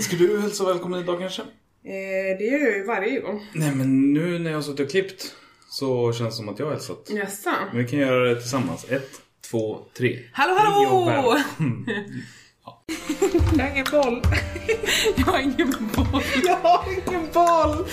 Ska 0.00 0.16
du 0.16 0.40
hälsa 0.40 0.64
välkommen 0.64 1.00
idag 1.00 1.18
kanske? 1.20 1.42
Eh, 1.42 2.38
det 2.38 2.44
gör 2.44 2.58
jag 2.58 2.76
ju 2.76 2.84
varje 2.84 3.20
gång. 3.20 3.46
Nej 3.52 3.74
men 3.74 4.12
nu 4.12 4.38
när 4.38 4.50
jag 4.50 4.56
har 4.58 4.62
suttit 4.62 4.80
och 4.80 4.90
klippt 4.90 5.34
så 5.68 6.12
känns 6.12 6.34
det 6.34 6.36
som 6.36 6.48
att 6.48 6.58
jag 6.58 6.66
har 6.66 6.72
hälsat. 6.72 7.10
Jaså? 7.10 7.50
Men 7.72 7.82
vi 7.84 7.88
kan 7.90 7.98
göra 7.98 8.28
det 8.28 8.40
tillsammans. 8.40 8.84
Ett, 8.90 9.10
två, 9.50 9.78
tre. 9.96 10.18
Hallå 10.32 10.54
Hej 10.54 10.86
och 10.86 11.10
hallå! 11.10 11.30
välkommen. 11.32 11.86
Jag 13.56 13.64
har 13.64 13.70
ingen 13.70 13.86
boll. 13.90 14.22
jag 15.16 15.24
har 15.26 15.38
ingen 15.40 15.72
boll. 15.96 16.22
Jag 16.44 16.56
har 16.56 16.84
ingen 16.92 17.28
boll! 17.32 17.86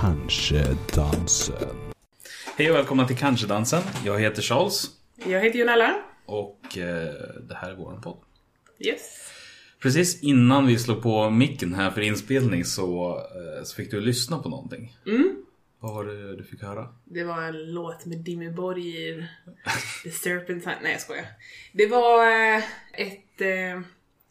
Kanske 0.00 0.76
dansen. 0.94 1.76
Hej 2.56 2.70
och 2.70 2.76
välkomna 2.76 3.06
till 3.06 3.16
Kanske-dansen. 3.16 3.82
Jag 4.04 4.20
heter 4.20 4.42
Charles 4.42 4.86
Jag 5.24 5.40
heter 5.40 5.58
Jonella. 5.58 5.94
och 6.26 6.78
eh, 6.78 7.12
det 7.48 7.54
här 7.54 7.70
är 7.70 7.74
våran 7.76 8.00
podd. 8.00 8.16
Yes. 8.78 9.00
Precis 9.80 10.22
innan 10.22 10.66
vi 10.66 10.78
slog 10.78 11.02
på 11.02 11.30
micken 11.30 11.74
här 11.74 11.90
för 11.90 12.00
inspelning 12.00 12.64
så, 12.64 13.18
eh, 13.18 13.64
så 13.64 13.76
fick 13.76 13.90
du 13.90 14.00
lyssna 14.00 14.38
på 14.38 14.48
någonting. 14.48 14.96
Mm. 15.06 15.36
Vad 15.78 15.94
var 15.94 16.04
det 16.04 16.36
du 16.36 16.44
fick 16.44 16.62
höra? 16.62 16.88
Det 17.04 17.24
var 17.24 17.42
en 17.42 17.72
låt 17.72 18.06
med 18.06 18.18
Dimmy 18.18 18.50
Borgir. 18.50 19.30
The 20.04 20.10
Serpentine. 20.10 20.76
Nej 20.82 20.92
jag 20.92 21.00
skojar. 21.00 21.26
Det 21.72 21.86
var 21.86 22.26
eh, 22.26 22.62
ett... 22.92 23.40
Eh, 23.40 23.80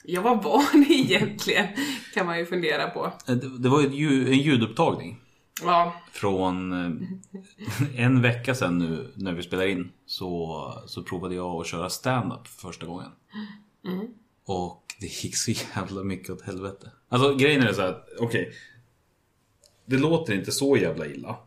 jag 0.03 0.21
var 0.21 0.43
barn 0.43 0.85
egentligen. 0.89 1.67
Kan 2.13 2.25
man 2.25 2.39
ju 2.39 2.45
fundera 2.45 2.89
på. 2.89 3.13
Det, 3.59 3.69
var 3.69 3.81
en 3.83 4.39
ljudupptagning. 4.39 5.19
Ja. 5.63 5.93
Från 6.11 6.73
en 7.95 8.21
vecka 8.21 8.55
sedan 8.55 8.77
nu 8.77 9.11
när 9.15 9.33
vi 9.33 9.43
spelar 9.43 9.65
in 9.65 9.91
så, 10.05 10.83
så 10.87 11.03
provade 11.03 11.35
jag 11.35 11.61
att 11.61 11.67
köra 11.67 11.89
stand-up 11.89 12.47
för 12.47 12.67
första 12.67 12.85
gången. 12.85 13.11
Och 14.49 14.83
det 14.99 15.23
gick 15.23 15.35
så 15.35 15.51
jävla 15.51 16.03
mycket 16.03 16.29
åt 16.29 16.41
helvete. 16.41 16.91
Alltså 17.09 17.35
grejen 17.35 17.61
är 17.61 17.73
så 17.73 17.81
här, 17.81 17.89
att, 17.89 18.09
okej. 18.19 18.53
det 19.85 19.97
låter 19.97 20.33
inte 20.33 20.51
så 20.51 20.77
jävla 20.77 21.05
illa 21.05 21.37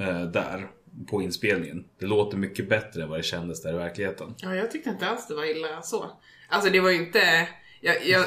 eh, 0.00 0.22
där 0.22 0.70
på 1.06 1.22
inspelningen. 1.22 1.84
Det 1.98 2.06
låter 2.06 2.36
mycket 2.36 2.68
bättre 2.68 3.02
än 3.02 3.08
vad 3.08 3.18
det 3.18 3.22
kändes 3.22 3.62
där 3.62 3.74
i 3.74 3.76
verkligheten. 3.76 4.34
Ja, 4.36 4.54
jag 4.54 4.70
tyckte 4.70 4.90
inte 4.90 5.08
alls 5.08 5.26
det 5.26 5.34
var 5.34 5.44
illa 5.56 5.82
så. 5.82 6.10
Alltså 6.48 6.70
det 6.70 6.80
var 6.80 6.90
ju 6.90 6.96
inte... 6.96 7.48
Jag, 7.80 8.06
jag 8.06 8.24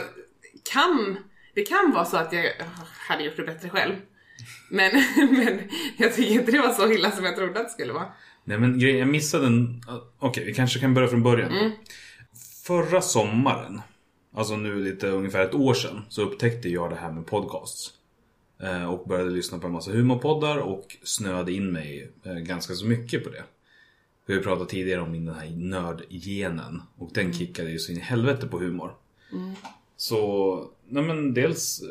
kan... 0.71 1.17
Det 1.53 1.63
kan 1.63 1.91
vara 1.91 2.05
så 2.05 2.17
att 2.17 2.33
jag 2.33 2.51
hade 3.07 3.23
gjort 3.23 3.37
det 3.37 3.43
bättre 3.43 3.69
själv. 3.69 3.95
Men, 4.69 4.91
men 5.31 5.59
jag 5.97 6.15
tycker 6.15 6.33
inte 6.33 6.51
det 6.51 6.61
var 6.61 6.73
så 6.73 6.91
illa 6.91 7.11
som 7.11 7.25
jag 7.25 7.35
trodde 7.35 7.59
att 7.59 7.67
det 7.67 7.73
skulle 7.73 7.93
vara. 7.93 8.13
Nej 8.43 8.59
men 8.59 8.79
grejen, 8.79 8.99
jag 8.99 9.07
missade 9.07 9.47
en... 9.47 9.81
Okej, 10.19 10.45
vi 10.45 10.53
kanske 10.53 10.79
kan 10.79 10.93
börja 10.93 11.07
från 11.07 11.23
början. 11.23 11.71
Förra 12.65 13.01
sommaren, 13.01 13.81
alltså 14.33 14.55
nu 14.57 14.83
lite 14.83 15.07
ungefär 15.07 15.45
ett 15.45 15.53
år 15.55 15.73
sedan, 15.73 16.01
så 16.09 16.21
upptäckte 16.21 16.69
jag 16.69 16.89
det 16.89 16.95
här 16.95 17.11
med 17.11 17.25
podcasts. 17.25 17.93
Eh, 18.63 18.93
Och 18.93 19.07
började 19.07 19.29
lyssna 19.31 19.59
på 19.59 19.67
en 19.67 19.73
massa 19.73 19.91
humorpoddar 19.91 20.57
och 20.57 20.97
snöade 21.03 21.51
in 21.51 21.71
mig 21.71 22.11
eh, 22.23 22.33
ganska 22.33 22.73
så 22.73 22.85
mycket 22.85 23.23
på 23.23 23.29
det. 23.29 23.43
Vi 24.25 24.35
har 24.35 24.41
pratat 24.41 24.69
tidigare 24.69 25.01
om 25.01 25.25
den 25.25 25.35
här 25.35 25.49
nördgenen 25.55 26.81
och 26.97 27.09
den 27.13 27.33
kickade 27.33 27.71
ju 27.71 27.79
så 27.79 27.91
in 27.91 27.97
i 27.97 28.01
helvete 28.01 28.47
på 28.47 28.59
humor. 28.59 28.95
Så, 29.97 30.71
nej 30.87 31.03
men 31.03 31.33
dels 31.33 31.81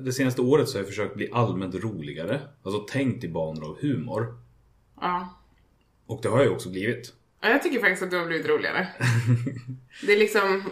det 0.00 0.12
senaste 0.12 0.40
året 0.40 0.68
så 0.68 0.74
har 0.74 0.80
jag 0.80 0.88
försökt 0.88 1.14
bli 1.14 1.30
allmänt 1.32 1.74
roligare. 1.74 2.40
Alltså 2.62 2.80
tänkt 2.80 3.24
i 3.24 3.28
banor 3.28 3.64
av 3.64 3.78
humor. 3.80 4.38
Ja. 5.00 5.34
Och 6.06 6.20
det 6.22 6.28
har 6.28 6.36
jag 6.38 6.46
ju 6.46 6.52
också 6.54 6.68
blivit. 6.70 7.14
ja. 7.40 7.48
Jag 7.48 7.62
tycker 7.62 7.80
faktiskt 7.80 8.02
att 8.02 8.10
du 8.10 8.18
har 8.18 8.26
blivit 8.26 8.46
roligare. 8.46 8.88
Det 10.06 10.12
är 10.12 10.18
liksom... 10.18 10.62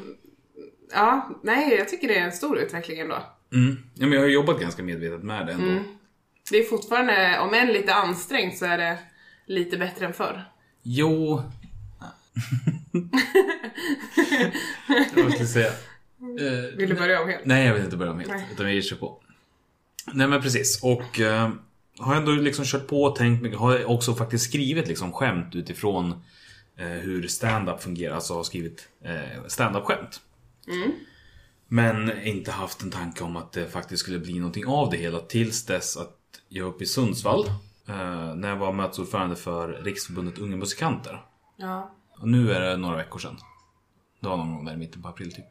Ja, 0.93 1.41
nej, 1.43 1.75
jag 1.75 1.89
tycker 1.89 2.09
det 2.09 2.19
är 2.19 2.25
en 2.25 2.33
stor 2.33 2.59
utveckling 2.59 2.99
ändå. 2.99 3.23
Mm. 3.53 3.77
Ja, 3.95 4.07
men 4.07 4.13
jag 4.13 4.21
har 4.21 4.29
jobbat 4.29 4.61
ganska 4.61 4.83
medvetet 4.83 5.23
med 5.23 5.47
det 5.47 5.53
ändå. 5.53 5.83
Det 6.51 6.59
är 6.59 6.65
fortfarande, 6.65 7.39
om 7.41 7.55
än 7.55 7.69
lite 7.69 7.95
ansträngt, 7.95 8.59
så 8.59 8.65
är 8.65 8.79
det 8.79 8.99
lite 9.47 9.77
bättre 9.77 10.06
än 10.06 10.12
förr. 10.12 10.44
Jo... 10.83 11.43
Jag 15.17 15.49
säga? 15.49 15.67
Eh, 15.67 16.77
Vill 16.77 16.89
du 16.89 16.94
börja 16.94 17.23
om 17.23 17.28
helt? 17.28 17.44
nej, 17.44 17.67
jag 17.67 17.75
vill 17.75 17.84
inte 17.84 17.97
börja 17.97 18.12
om 18.12 18.19
helt. 18.19 18.31
Nej. 18.33 18.49
Utan 18.53 18.67
vi 18.67 18.83
kör 18.83 18.97
på. 18.97 19.21
Nej, 20.12 20.28
men 20.28 20.43
precis. 20.43 20.83
Och 20.83 21.21
eh, 21.21 21.50
har 21.99 22.15
ändå 22.15 22.33
liksom 22.33 22.65
kört 22.65 22.87
på 22.87 23.03
och 23.03 23.17
tänkt 23.17 23.43
mycket. 23.43 23.59
Har 23.59 23.84
också 23.84 24.15
faktiskt 24.15 24.44
skrivit 24.44 24.89
liksom 24.89 25.12
skämt 25.12 25.55
utifrån 25.55 26.23
eh, 26.77 26.87
hur 26.87 27.28
stand-up 27.28 27.83
fungerar. 27.83 28.15
Alltså 28.15 28.34
har 28.34 28.43
skrivit 28.43 28.89
eh, 29.05 29.49
stand-up-skämt. 30.64 31.08
Men 31.69 32.22
inte 32.26 32.50
haft 32.52 32.82
en 32.82 32.91
tanke 32.91 33.25
om 33.25 33.36
att 33.36 33.52
det 33.52 33.69
faktiskt 33.69 34.02
skulle 34.02 34.19
bli 34.19 34.38
någonting 34.38 34.66
av 34.66 34.91
det 34.91 34.97
hela 34.97 35.19
tills 35.19 35.66
dess 35.66 35.97
att 35.97 36.19
jag 36.48 36.69
uppe 36.69 36.84
i 36.84 36.86
Sundsvall. 36.86 37.47
Eh, 37.88 38.34
när 38.34 38.48
jag 38.48 38.56
var 38.56 38.72
mötesordförande 38.72 39.36
för 39.36 39.69
Riksförbundet 39.69 40.38
Unga 40.38 40.56
Musikanter. 40.56 41.25
Ja. 41.56 41.94
Och 42.20 42.28
nu 42.28 42.52
är 42.52 42.60
det 42.60 42.76
några 42.76 42.97
veckor 42.97 43.19
sedan. 43.19 43.36
Det 44.20 44.28
var 44.28 44.36
någon 44.36 44.54
gång 44.54 44.64
där 44.64 44.75
i 44.75 44.76
mitten 44.76 45.02
på 45.02 45.08
april 45.08 45.32
typ. 45.32 45.44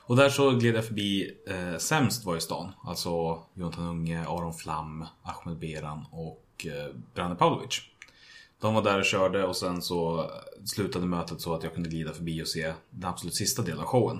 Och 0.00 0.16
där 0.16 0.28
så 0.28 0.50
gled 0.50 0.74
jag 0.74 0.86
förbi 0.86 1.36
eh, 1.46 1.78
Sämst 1.78 2.24
var 2.24 2.36
i 2.36 2.40
stan. 2.40 2.72
Alltså 2.84 3.42
Jonathan 3.54 3.86
Unge, 3.86 4.26
Aron 4.26 4.54
Flam, 4.54 5.06
Ahmed 5.22 5.58
Beran 5.58 6.04
och 6.10 6.66
eh, 6.66 6.94
Branne 7.14 7.34
Pavlovic. 7.34 7.80
De 8.60 8.74
var 8.74 8.82
där 8.82 8.98
och 8.98 9.04
körde 9.04 9.44
och 9.44 9.56
sen 9.56 9.82
så 9.82 10.30
slutade 10.64 11.06
mötet 11.06 11.40
så 11.40 11.54
att 11.54 11.62
jag 11.62 11.74
kunde 11.74 11.88
glida 11.88 12.12
förbi 12.12 12.42
och 12.42 12.48
se 12.48 12.72
den 12.90 13.10
absolut 13.10 13.34
sista 13.34 13.62
delen 13.62 13.80
av 13.80 13.86
showen. 13.86 14.18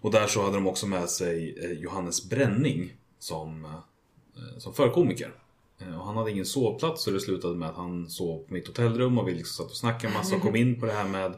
Och 0.00 0.10
där 0.10 0.26
så 0.26 0.42
hade 0.42 0.54
de 0.54 0.66
också 0.66 0.86
med 0.86 1.08
sig 1.08 1.58
eh, 1.64 1.72
Johannes 1.72 2.28
Bränning 2.30 2.92
som, 3.18 3.64
eh, 3.64 4.58
som 4.58 4.74
förkomiker. 4.74 5.32
Eh, 5.80 5.98
Och 6.00 6.06
han 6.06 6.16
hade 6.16 6.30
ingen 6.30 6.46
sovplats 6.46 7.04
så 7.04 7.10
det 7.10 7.20
slutade 7.20 7.54
med 7.54 7.68
att 7.68 7.76
han 7.76 8.10
sov 8.10 8.44
på 8.48 8.54
mitt 8.54 8.66
hotellrum 8.66 9.18
och 9.18 9.28
vi 9.28 9.34
liksom 9.34 9.64
satt 9.64 9.70
och 9.70 9.76
snackade 9.76 10.08
en 10.08 10.18
massa 10.18 10.36
och 10.36 10.42
kom 10.42 10.56
in 10.56 10.80
på 10.80 10.86
det 10.86 10.92
här 10.92 11.08
med 11.08 11.34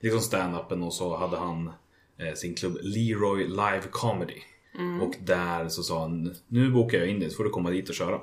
liksom 0.00 0.20
stand-upen 0.20 0.82
och 0.82 0.94
så 0.94 1.16
hade 1.16 1.36
han 1.36 1.70
sin 2.34 2.54
klubb 2.54 2.78
Leroy 2.82 3.46
Live 3.48 3.82
Comedy. 3.90 4.40
Och 5.02 5.14
där 5.20 5.68
så 5.68 5.82
sa 5.82 6.00
han 6.00 6.34
nu 6.48 6.70
bokar 6.70 6.98
jag 6.98 7.08
in 7.08 7.20
dig 7.20 7.30
så 7.30 7.36
får 7.36 7.44
du 7.44 7.50
komma 7.50 7.70
dit 7.70 7.88
och 7.88 7.94
köra. 7.94 8.20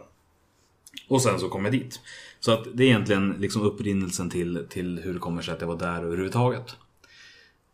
Och 1.08 1.22
sen 1.22 1.40
så 1.40 1.50
kom 1.50 1.66
jag 1.66 1.74
dit. 1.74 2.00
Så 2.40 2.52
att 2.52 2.68
det 2.74 2.84
är 2.84 2.88
egentligen 2.88 3.36
liksom 3.40 3.62
upprinnelsen 3.62 4.30
till, 4.30 4.66
till 4.70 5.00
hur 5.04 5.14
det 5.14 5.20
kommer 5.20 5.42
sig 5.42 5.54
att 5.54 5.62
jag 5.62 5.68
var 5.68 5.78
där 5.78 6.04
överhuvudtaget. 6.04 6.76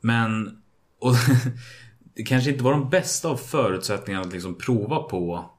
Men 0.02 0.62
och 1.00 1.16
det 2.16 2.24
kanske 2.24 2.52
inte 2.52 2.64
var 2.64 2.72
de 2.72 2.90
bästa 2.90 3.28
av 3.30 3.38
förutsättningarna 3.38 4.26
att 4.26 4.34
liksom 4.34 4.56
prova 4.56 5.04
på 5.04 5.50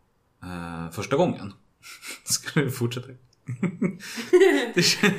eh, 0.43 0.93
första 0.93 1.17
gången. 1.17 1.53
Ska 2.25 2.61
du 2.61 2.71
fortsätta? 2.71 3.09
det 4.75 4.83
känns... 4.83 5.13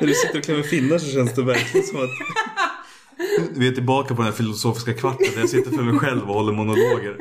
När 0.00 0.06
du 0.06 0.14
sitter 0.14 0.38
och 0.38 0.44
klämmer 0.44 0.62
finnar 0.62 0.98
så 0.98 1.06
känns 1.06 1.34
det 1.34 1.42
verkligen 1.42 1.86
som 1.86 1.96
att 1.96 2.10
vi 3.54 3.68
är 3.68 3.72
tillbaka 3.72 4.14
på 4.14 4.22
den 4.22 4.30
här 4.30 4.36
filosofiska 4.36 4.94
kvarten 4.94 5.26
där 5.34 5.40
jag 5.40 5.48
sitter 5.48 5.70
för 5.70 5.82
mig 5.82 5.98
själv 5.98 6.28
och 6.28 6.34
håller 6.34 6.52
monologer. 6.52 7.16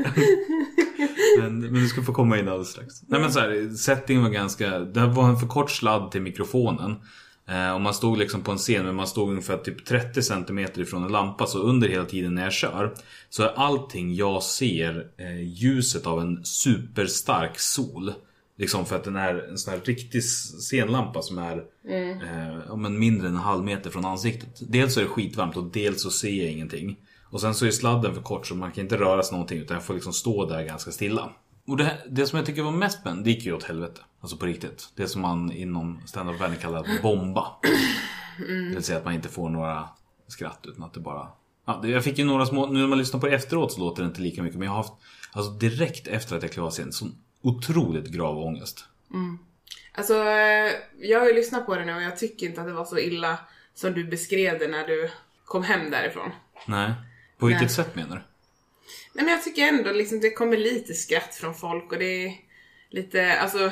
Men, 1.44 1.74
du 1.74 1.88
ska 1.88 2.02
få 2.02 2.14
komma 2.14 2.40
in 2.40 2.48
alldeles 2.48 2.70
strax. 2.70 2.94
Nej 3.08 3.22
men 3.22 3.32
så 3.32 3.40
här, 3.40 3.76
settingen 3.76 4.24
var 4.24 4.30
ganska, 4.30 4.80
det 4.80 5.08
var 5.08 5.30
en 5.30 5.38
för 5.38 5.48
kort 5.48 5.72
sladd 5.72 6.12
till 6.12 6.22
mikrofonen. 6.22 6.96
Eh, 7.48 7.74
och 7.74 7.82
man 7.82 7.94
stod 7.94 8.18
liksom 8.18 8.42
på 8.42 8.52
en 8.52 8.58
scen 8.58 8.86
men 8.86 8.96
man 8.96 9.08
stod 9.08 9.30
ungefär 9.30 9.58
typ 9.58 9.86
30 9.86 10.22
cm 10.22 10.60
ifrån 10.60 11.04
en 11.04 11.12
lampa. 11.12 11.46
Så 11.46 11.60
under 11.60 11.88
hela 11.90 12.06
tiden 12.06 12.36
när 12.36 12.44
jag 12.44 12.54
kör 12.54 12.94
så 13.30 13.44
är 13.44 13.54
allting 13.56 14.16
jag 14.16 14.44
ser 14.44 15.08
eh, 15.18 15.42
ljuset 15.42 16.08
av 16.08 16.22
en 16.22 16.46
superstark 16.46 17.60
sol. 17.60 18.14
Liksom 18.58 18.86
för 18.86 18.96
att 18.96 19.04
den 19.04 19.16
är 19.16 19.50
en 19.50 19.58
sån 19.58 19.74
här 19.74 19.82
riktig 19.84 20.24
scenlampa 20.24 21.22
som 21.22 21.38
är 21.38 21.58
eh, 21.90 22.58
ja, 22.68 22.76
men 22.76 23.00
mindre 23.00 23.28
än 23.28 23.34
en 23.34 23.40
halv 23.40 23.64
meter 23.64 23.90
från 23.90 24.06
ansiktet. 24.06 24.62
Dels 24.62 24.94
så 24.94 25.00
är 25.00 25.04
det 25.04 25.10
skitvarmt 25.10 25.58
och 25.58 25.64
dels 25.64 26.02
så 26.02 26.10
ser 26.10 26.44
jag 26.44 26.52
ingenting. 26.52 26.98
Och 27.34 27.42
sen 27.42 27.56
så 27.56 27.66
är 27.66 27.72
sladden 27.72 28.16
för 28.16 28.22
kort 28.22 28.48
så 28.48 28.56
man 28.56 28.72
kan 28.72 28.84
inte 28.84 28.98
röra 28.98 29.24
sig 29.24 29.34
någonting 29.34 29.60
utan 29.60 29.76
jag 29.76 29.84
får 29.84 29.94
liksom 29.94 30.14
stå 30.14 30.46
där 30.46 30.64
ganska 30.64 30.92
stilla. 30.92 31.30
Och 31.68 31.78
det, 31.78 31.98
det 32.10 32.26
som 32.26 32.38
jag 32.38 32.46
tycker 32.46 32.62
var 32.62 32.72
mest 32.72 33.00
spännande, 33.00 33.24
det 33.24 33.30
gick 33.30 33.46
ju 33.46 33.54
åt 33.54 33.64
helvete. 33.64 34.02
Alltså 34.22 34.38
på 34.38 34.46
riktigt. 34.46 34.90
Det 34.96 35.08
som 35.08 35.22
man 35.22 35.52
inom 35.52 36.02
stand-up-världen 36.06 36.58
kallar 36.58 37.02
bomba. 37.02 37.48
Det 38.38 38.76
vill 38.76 38.84
säga 38.84 38.98
att 38.98 39.06
man 39.06 39.14
inte 39.14 39.30
får 39.30 39.50
några 39.50 39.90
skratt 40.28 40.60
utan 40.64 40.84
att 40.84 40.94
det 40.94 41.00
bara... 41.00 41.28
Ja, 41.66 41.88
jag 41.88 42.04
fick 42.04 42.18
ju 42.18 42.26
några 42.26 42.46
små... 42.46 42.66
Nu 42.68 42.80
när 42.80 42.88
man 42.88 42.98
lyssnar 42.98 43.20
på 43.20 43.28
det 43.28 43.36
efteråt 43.36 43.72
så 43.72 43.80
låter 43.80 44.04
det 44.04 44.08
inte 44.08 44.22
lika 44.22 44.44
mycket. 44.44 44.60
Men 44.60 44.66
jag 44.66 44.72
har 44.72 44.78
haft, 44.78 44.94
alltså 45.32 45.52
direkt 45.52 46.08
efter 46.08 46.36
att 46.36 46.44
jag 46.44 46.52
klev 46.52 46.66
av 46.66 46.72
scen, 46.72 46.92
sån 46.92 47.16
otroligt 47.42 48.08
grav 48.08 48.38
ångest. 48.38 48.86
Alltså, 49.94 50.14
eh, 50.14 50.72
jag 51.00 51.20
har 51.20 51.28
ju 51.28 51.34
lyssnat 51.34 51.66
på 51.66 51.76
det 51.76 51.86
nu 51.86 51.96
och 51.96 52.02
jag 52.02 52.18
tycker 52.18 52.48
inte 52.48 52.62
att 52.62 52.68
det 52.68 52.74
var 52.74 52.86
så 52.86 52.98
illa 52.98 53.40
som 53.74 53.94
du 53.94 54.04
beskrev 54.04 54.60
det 54.60 54.68
när 54.68 54.88
du 54.88 55.10
kom 55.46 55.64
hem 55.64 55.92
därifrån. 55.92 56.32
Nej. 56.66 56.94
På 57.38 57.46
vilket 57.46 57.62
Nej. 57.62 57.70
sätt 57.70 57.96
menar 57.96 58.16
du? 58.16 58.22
Nej 59.14 59.26
men 59.26 59.28
jag 59.28 59.44
tycker 59.44 59.68
ändå 59.68 59.92
liksom 59.92 60.20
det 60.20 60.30
kommer 60.30 60.58
lite 60.58 60.94
skratt 60.94 61.36
från 61.36 61.56
folk 61.56 61.92
och 61.92 62.00
det 62.00 62.26
är 62.26 62.34
lite, 62.90 63.40
alltså 63.40 63.72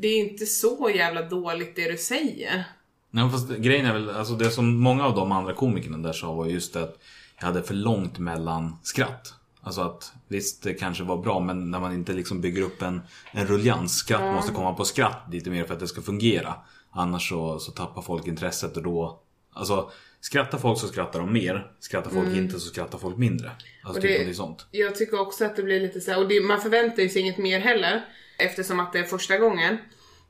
det 0.00 0.08
är 0.08 0.18
inte 0.18 0.46
så 0.46 0.90
jävla 0.94 1.22
dåligt 1.22 1.76
det 1.76 1.90
du 1.90 1.98
säger. 1.98 2.64
Nej, 3.10 3.30
fast 3.30 3.48
grejen 3.48 3.86
är 3.86 3.92
väl, 3.92 4.10
alltså 4.10 4.34
det 4.34 4.50
som 4.50 4.80
många 4.80 5.04
av 5.04 5.14
de 5.14 5.32
andra 5.32 5.54
komikerna 5.54 5.98
där 5.98 6.12
sa 6.12 6.32
var 6.32 6.46
just 6.46 6.76
att 6.76 6.98
jag 7.38 7.46
hade 7.46 7.62
för 7.62 7.74
långt 7.74 8.18
mellan 8.18 8.76
skratt. 8.82 9.34
Alltså 9.60 9.80
att 9.80 10.12
visst 10.28 10.62
det 10.62 10.74
kanske 10.74 11.04
var 11.04 11.16
bra 11.16 11.40
men 11.40 11.70
när 11.70 11.80
man 11.80 11.94
inte 11.94 12.12
liksom 12.12 12.40
bygger 12.40 12.62
upp 12.62 12.82
en, 12.82 13.00
en 13.32 13.46
ruljans. 13.46 13.96
Skratt 13.96 14.34
måste 14.34 14.52
komma 14.52 14.74
på 14.74 14.84
skratt 14.84 15.22
lite 15.30 15.50
mer 15.50 15.64
för 15.64 15.74
att 15.74 15.80
det 15.80 15.88
ska 15.88 16.02
fungera. 16.02 16.54
Annars 16.90 17.28
så, 17.28 17.58
så 17.58 17.72
tappar 17.72 18.02
folk 18.02 18.26
intresset 18.26 18.76
och 18.76 18.82
då 18.82 19.20
Alltså 19.52 19.90
skrattar 20.20 20.58
folk 20.58 20.78
så 20.80 20.88
skrattar 20.88 21.18
de 21.20 21.32
mer. 21.32 21.72
Skrattar 21.80 22.10
folk 22.10 22.36
inte 22.36 22.60
så 22.60 22.68
skrattar 22.68 22.98
folk 22.98 23.16
mindre. 23.16 23.50
Alltså 23.84 24.00
Mm. 24.02 24.12
Och 24.12 24.18
typ 24.18 24.28
det- 24.28 24.34
sånt. 24.34 24.66
Jag 24.70 24.94
tycker 24.96 25.20
också 25.20 25.44
att 25.44 25.56
det 25.56 25.62
blir 25.62 25.80
lite 25.80 26.00
så 26.00 26.10
här, 26.10 26.18
och 26.18 26.28
det, 26.28 26.40
man 26.40 26.60
förväntar 26.60 27.02
ju 27.02 27.08
sig 27.08 27.22
inget 27.22 27.38
mer 27.38 27.60
heller. 27.60 28.04
Eftersom 28.38 28.80
att 28.80 28.92
det 28.92 28.98
är 28.98 29.04
första 29.04 29.38
gången. 29.38 29.78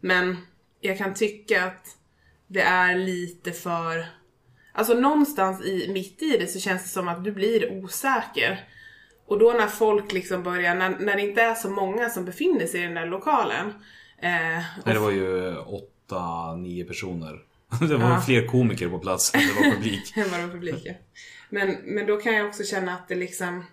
Men 0.01 0.37
jag 0.81 0.99
kan 0.99 1.15
tycka 1.15 1.65
att 1.65 1.87
det 2.47 2.63
är 2.63 2.95
lite 2.99 3.53
för... 3.53 4.07
Alltså 4.75 4.95
någonstans 4.95 5.65
i, 5.65 5.89
mitt 5.93 6.23
i 6.23 6.37
det 6.37 6.47
så 6.47 6.61
känns 6.61 6.83
det 6.83 6.89
som 6.89 7.09
att 7.09 7.25
du 7.25 7.33
blir 7.33 7.73
osäker. 7.85 8.69
Och 9.27 9.39
då 9.39 9.53
när 9.53 9.67
folk 9.67 10.13
liksom 10.13 10.43
börjar, 10.43 10.75
när, 10.75 10.91
när 10.99 11.17
det 11.17 11.23
inte 11.23 11.43
är 11.43 11.55
så 11.55 11.71
många 11.71 12.11
som 12.11 12.25
befinner 12.25 12.67
sig 12.67 12.81
i 12.81 12.83
den 12.85 12.95
där 12.95 13.07
lokalen. 13.07 13.67
Eh, 14.19 14.31
Nej, 14.85 14.95
det 14.95 14.99
var 14.99 15.11
ju 15.11 15.57
åtta, 15.57 16.55
nio 16.57 16.85
personer. 16.85 17.39
Det 17.89 17.97
var 17.97 18.11
Ja. 18.11 18.21
fler 18.21 18.47
komiker 18.47 18.89
på 18.89 18.99
plats 18.99 19.35
än 19.35 19.41
det 19.41 19.65
var 19.65 19.75
publik. 19.77 20.17
än 20.17 20.25
vad 20.31 20.41
det 20.41 20.47
var 20.47 20.53
publiken. 20.53 20.95
Men, 21.51 21.77
men 21.85 22.07
då 22.07 22.17
kan 22.17 22.35
jag 22.35 22.47
också 22.47 22.65
känna 22.65 22.95
att 22.95 23.09
det 23.09 23.15
liksom 23.15 23.65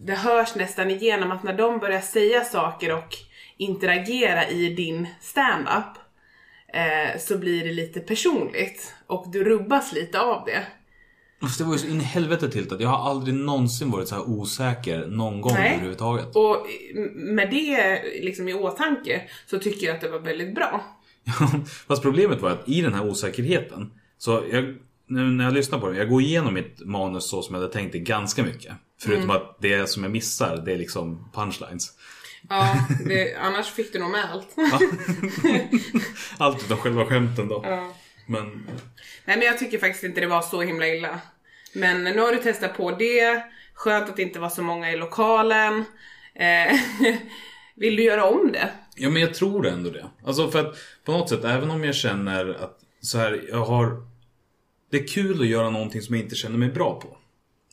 det 0.00 0.14
hörs 0.14 0.54
nästan 0.54 0.90
igenom 0.90 1.30
att 1.30 1.42
när 1.42 1.52
de 1.56 1.78
börjar 1.78 2.00
säga 2.00 2.44
saker 2.44 2.94
och 2.94 3.14
interagera 3.56 4.48
i 4.48 4.74
din 4.74 5.06
stand-up 5.20 5.98
eh, 6.74 7.18
så 7.20 7.38
blir 7.38 7.64
det 7.64 7.72
lite 7.72 8.00
personligt 8.00 8.94
och 9.06 9.30
du 9.32 9.44
rubbas 9.44 9.92
lite 9.92 10.20
av 10.20 10.44
det. 10.46 10.66
Fast 11.40 11.58
det 11.58 11.64
var 11.64 11.72
ju 11.72 11.78
så 11.78 11.86
in 11.86 12.00
i 12.00 12.04
helvete 12.04 12.50
till 12.50 12.72
att 12.74 12.80
jag 12.80 12.88
har 12.88 13.10
aldrig 13.10 13.34
någonsin 13.34 13.90
varit 13.90 14.08
så 14.08 14.14
här 14.14 14.28
osäker 14.30 15.06
någon 15.06 15.40
gång 15.40 15.52
Nej. 15.54 15.70
överhuvudtaget. 15.72 16.36
Och 16.36 16.66
med 17.14 17.50
det 17.50 18.02
liksom 18.22 18.48
i 18.48 18.54
åtanke 18.54 19.22
så 19.46 19.58
tycker 19.58 19.86
jag 19.86 19.94
att 19.94 20.00
det 20.00 20.08
var 20.08 20.18
väldigt 20.18 20.54
bra. 20.54 20.95
Fast 21.88 22.02
problemet 22.02 22.40
var 22.40 22.50
att 22.50 22.68
i 22.68 22.80
den 22.82 22.94
här 22.94 23.06
osäkerheten 23.10 23.90
Så 24.18 24.44
jag, 24.50 24.76
nu 25.06 25.20
när 25.24 25.44
jag 25.44 25.54
lyssnar 25.54 25.78
på 25.78 25.90
det, 25.90 25.98
jag 25.98 26.08
går 26.08 26.22
igenom 26.22 26.54
mitt 26.54 26.80
manus 26.80 27.30
så 27.30 27.42
som 27.42 27.54
jag 27.54 27.62
hade 27.62 27.72
tänkt 27.72 27.92
det 27.92 27.98
ganska 27.98 28.42
mycket. 28.42 28.74
Förutom 29.00 29.30
att 29.30 29.56
det 29.60 29.90
som 29.90 30.02
jag 30.02 30.12
missar, 30.12 30.56
det 30.64 30.72
är 30.72 30.78
liksom 30.78 31.30
punchlines. 31.34 31.92
Ja, 32.48 32.86
det, 33.06 33.34
annars 33.34 33.66
fick 33.66 33.92
du 33.92 33.98
nog 33.98 34.10
med 34.10 34.24
allt. 34.32 34.48
Ja. 34.56 34.80
Allt 36.38 36.64
utom 36.64 36.76
själva 36.76 37.06
skämten 37.06 37.48
då. 37.48 37.60
Ja. 37.64 37.92
Men 38.26 38.66
Nej 39.24 39.36
men 39.36 39.46
jag 39.46 39.58
tycker 39.58 39.78
faktiskt 39.78 40.04
inte 40.04 40.20
det 40.20 40.26
var 40.26 40.42
så 40.42 40.62
himla 40.62 40.86
illa. 40.86 41.20
Men 41.72 42.04
nu 42.04 42.20
har 42.20 42.32
du 42.32 42.38
testat 42.38 42.76
på 42.76 42.90
det, 42.90 43.42
skönt 43.74 44.08
att 44.08 44.16
det 44.16 44.22
inte 44.22 44.38
var 44.38 44.48
så 44.48 44.62
många 44.62 44.92
i 44.92 44.96
lokalen. 44.96 45.84
Eh, 46.34 46.80
vill 47.74 47.96
du 47.96 48.02
göra 48.02 48.24
om 48.24 48.52
det? 48.52 48.70
Ja 48.96 49.10
men 49.10 49.22
jag 49.22 49.34
tror 49.34 49.66
ändå 49.66 49.90
det. 49.90 50.06
Alltså 50.24 50.50
för 50.50 50.66
att 50.66 50.76
på 51.04 51.12
något 51.12 51.28
sätt, 51.28 51.44
även 51.44 51.70
om 51.70 51.84
jag 51.84 51.94
känner 51.94 52.54
att 52.64 52.78
så 53.00 53.18
här, 53.18 53.44
jag 53.48 53.64
har... 53.64 54.06
Det 54.90 54.96
är 54.96 55.06
kul 55.06 55.40
att 55.40 55.46
göra 55.46 55.70
någonting 55.70 56.02
som 56.02 56.14
jag 56.14 56.24
inte 56.24 56.36
känner 56.36 56.58
mig 56.58 56.68
bra 56.68 57.00
på. 57.00 57.16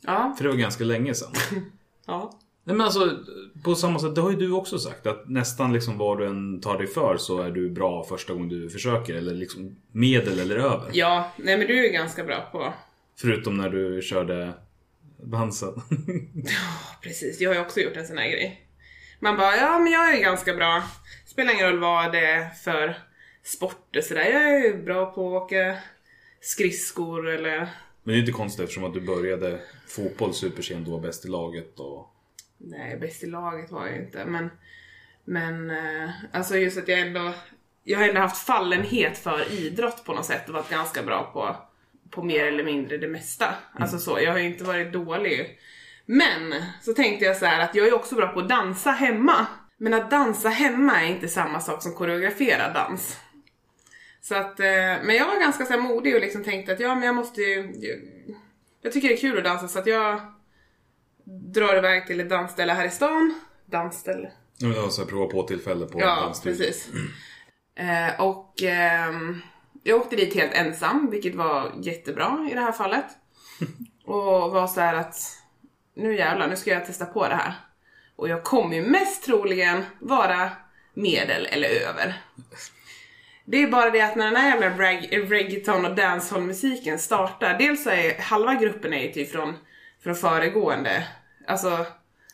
Ja. 0.01 0.33
För 0.37 0.43
det 0.43 0.49
var 0.49 0.57
ganska 0.57 0.83
länge 0.83 1.13
sedan. 1.13 1.33
ja. 2.05 2.39
Nej 2.63 2.75
men 2.75 2.85
alltså, 2.85 3.17
på 3.63 3.75
samma 3.75 3.99
sätt, 3.99 4.15
det 4.15 4.21
har 4.21 4.31
ju 4.31 4.37
du 4.37 4.51
också 4.51 4.79
sagt. 4.79 5.07
Att 5.07 5.29
nästan 5.29 5.73
liksom 5.73 5.97
vad 5.97 6.17
du 6.17 6.27
än 6.27 6.61
tar 6.61 6.77
dig 6.77 6.87
för 6.87 7.17
så 7.17 7.41
är 7.41 7.51
du 7.51 7.69
bra 7.69 8.03
första 8.03 8.33
gången 8.33 8.49
du 8.49 8.69
försöker. 8.69 9.15
Eller 9.15 9.33
liksom 9.33 9.75
medel 9.91 10.39
eller 10.39 10.55
över. 10.55 10.89
Ja, 10.93 11.31
nej 11.37 11.57
men 11.57 11.67
du 11.67 11.87
är 11.87 11.93
ganska 11.93 12.23
bra 12.23 12.49
på... 12.51 12.73
Förutom 13.19 13.57
när 13.57 13.69
du 13.69 14.01
körde 14.01 14.53
dansen. 15.23 15.73
Precis, 17.01 17.41
jag 17.41 17.49
har 17.49 17.55
ju 17.55 17.61
också 17.61 17.79
gjort 17.79 17.95
en 17.95 18.07
sån 18.07 18.17
här 18.17 18.29
grej. 18.29 18.67
Man 19.23 19.37
bara, 19.37 19.55
ja 19.55 19.79
men 19.79 19.93
jag 19.93 20.15
är 20.15 20.21
ganska 20.21 20.53
bra. 20.53 20.83
Spelar 21.25 21.53
ingen 21.53 21.69
roll 21.69 21.79
vad 21.79 22.11
det 22.11 22.25
är 22.25 22.49
för 22.49 22.97
sport 23.43 23.95
och 23.95 24.03
sådär. 24.03 24.25
Jag 24.25 24.65
är 24.65 24.77
bra 24.77 25.05
på 25.05 25.37
att 25.37 25.43
åka 25.43 25.77
skridskor 26.41 27.29
eller... 27.29 27.57
Men 28.03 28.13
det 28.13 28.13
är 28.13 28.19
inte 28.19 28.31
konstigt 28.31 28.63
eftersom 28.63 28.83
att 28.83 28.93
du 28.93 29.01
började 29.01 29.59
fotboll 29.87 30.33
supersent. 30.33 30.85
Du 30.85 30.91
var 30.91 30.99
bäst 30.99 31.25
i 31.25 31.27
laget 31.27 31.79
och... 31.79 32.13
Nej, 32.57 32.97
bäst 32.97 33.23
i 33.23 33.27
laget 33.27 33.71
var 33.71 33.87
jag 33.87 33.95
ju 33.95 34.01
inte, 34.01 34.25
men... 34.25 34.49
Men 35.25 35.69
eh, 35.69 36.09
alltså 36.31 36.57
just 36.57 36.77
att 36.77 36.87
jag 36.87 36.99
ändå... 36.99 37.33
Jag 37.83 37.99
har 37.99 38.07
ändå 38.07 38.21
haft 38.21 38.45
fallenhet 38.45 39.17
för 39.17 39.51
idrott 39.51 40.05
på 40.05 40.13
något 40.13 40.25
sätt 40.25 40.47
och 40.47 40.53
varit 40.53 40.69
ganska 40.69 41.03
bra 41.03 41.29
på, 41.33 41.55
på 42.09 42.23
mer 42.23 42.45
eller 42.45 42.63
mindre 42.63 42.97
det 42.97 43.07
mesta. 43.07 43.55
Alltså 43.73 43.99
så, 43.99 44.19
jag 44.19 44.31
har 44.31 44.39
ju 44.39 44.45
inte 44.45 44.63
varit 44.63 44.93
dålig. 44.93 45.59
Men 46.05 46.53
så 46.81 46.93
tänkte 46.93 47.25
jag 47.25 47.37
så 47.37 47.45
här 47.45 47.59
att 47.59 47.75
jag 47.75 47.87
är 47.87 47.93
också 47.93 48.15
bra 48.15 48.27
på 48.27 48.39
att 48.39 48.49
dansa 48.49 48.91
hemma. 48.91 49.45
Men 49.77 49.93
att 49.93 50.11
dansa 50.11 50.49
hemma 50.49 51.01
är 51.01 51.07
inte 51.07 51.27
samma 51.27 51.59
sak 51.59 51.83
som 51.83 51.93
koreograferad 51.93 52.73
dans. 52.73 53.17
Så 54.21 54.35
att, 54.35 54.59
eh, 54.59 54.65
men 55.03 55.15
jag 55.15 55.27
var 55.27 55.39
ganska 55.39 55.65
så 55.65 55.77
modig 55.79 56.15
och 56.15 56.21
liksom 56.21 56.43
tänkte 56.43 56.73
att 56.73 56.79
ja 56.79 56.95
men 56.95 57.03
jag 57.03 57.15
måste 57.15 57.41
ju... 57.41 57.73
Jag, 58.81 58.93
tycker 58.93 59.07
det 59.07 59.13
är 59.13 59.17
kul 59.17 59.37
att 59.37 59.43
dansa 59.43 59.67
så 59.67 59.79
att 59.79 59.87
jag 59.87 60.21
drar 61.53 61.77
iväg 61.77 62.07
till 62.07 62.19
ett 62.19 62.29
dansställe 62.29 62.73
här 62.73 62.85
i 62.85 62.89
stan. 62.89 63.33
Dansställe? 63.65 64.31
Ja, 64.57 64.67
men 64.67 64.79
alltså 64.79 65.05
prova 65.05 65.25
på 65.31 65.43
tillfälle 65.43 65.85
på 65.85 65.99
Ja, 65.99 66.15
dansstudio. 66.15 66.57
precis. 66.57 66.89
Eh, 67.75 68.21
och 68.21 68.63
ehm, 68.63 69.41
jag 69.83 70.01
åkte 70.01 70.15
dit 70.15 70.35
helt 70.35 70.53
ensam, 70.53 71.09
vilket 71.11 71.35
var 71.35 71.71
jättebra 71.81 72.47
i 72.51 72.53
det 72.53 72.61
här 72.61 72.71
fallet. 72.71 73.05
Och 74.05 74.51
var 74.51 74.67
så 74.67 74.81
här 74.81 74.93
att 74.95 75.15
nu 75.95 76.15
jävlar, 76.17 76.47
nu 76.47 76.55
ska 76.55 76.71
jag 76.71 76.85
testa 76.85 77.05
på 77.05 77.27
det 77.27 77.35
här. 77.35 77.53
Och 78.15 78.29
jag 78.29 78.43
kommer 78.43 78.75
ju 78.75 78.81
mest 78.81 79.23
troligen 79.25 79.83
vara 79.99 80.51
medel 80.93 81.45
eller 81.45 81.69
över. 81.69 82.21
Det 83.45 83.63
är 83.63 83.67
bara 83.67 83.89
det 83.89 84.01
att 84.01 84.15
när 84.15 84.25
den 84.25 84.35
här 84.35 84.49
jävla 84.49 84.69
reg- 84.69 85.29
reggaeton 85.29 85.85
och 85.85 85.95
dancehall-musiken 85.95 86.99
startar, 86.99 87.57
dels 87.57 87.83
så 87.83 87.89
är 87.89 88.21
halva 88.21 88.53
gruppen 88.55 88.93
är 88.93 89.03
ju 89.03 89.11
typ 89.11 89.31
från, 89.31 89.53
från 90.03 90.15
föregående, 90.15 91.07
alltså 91.47 91.85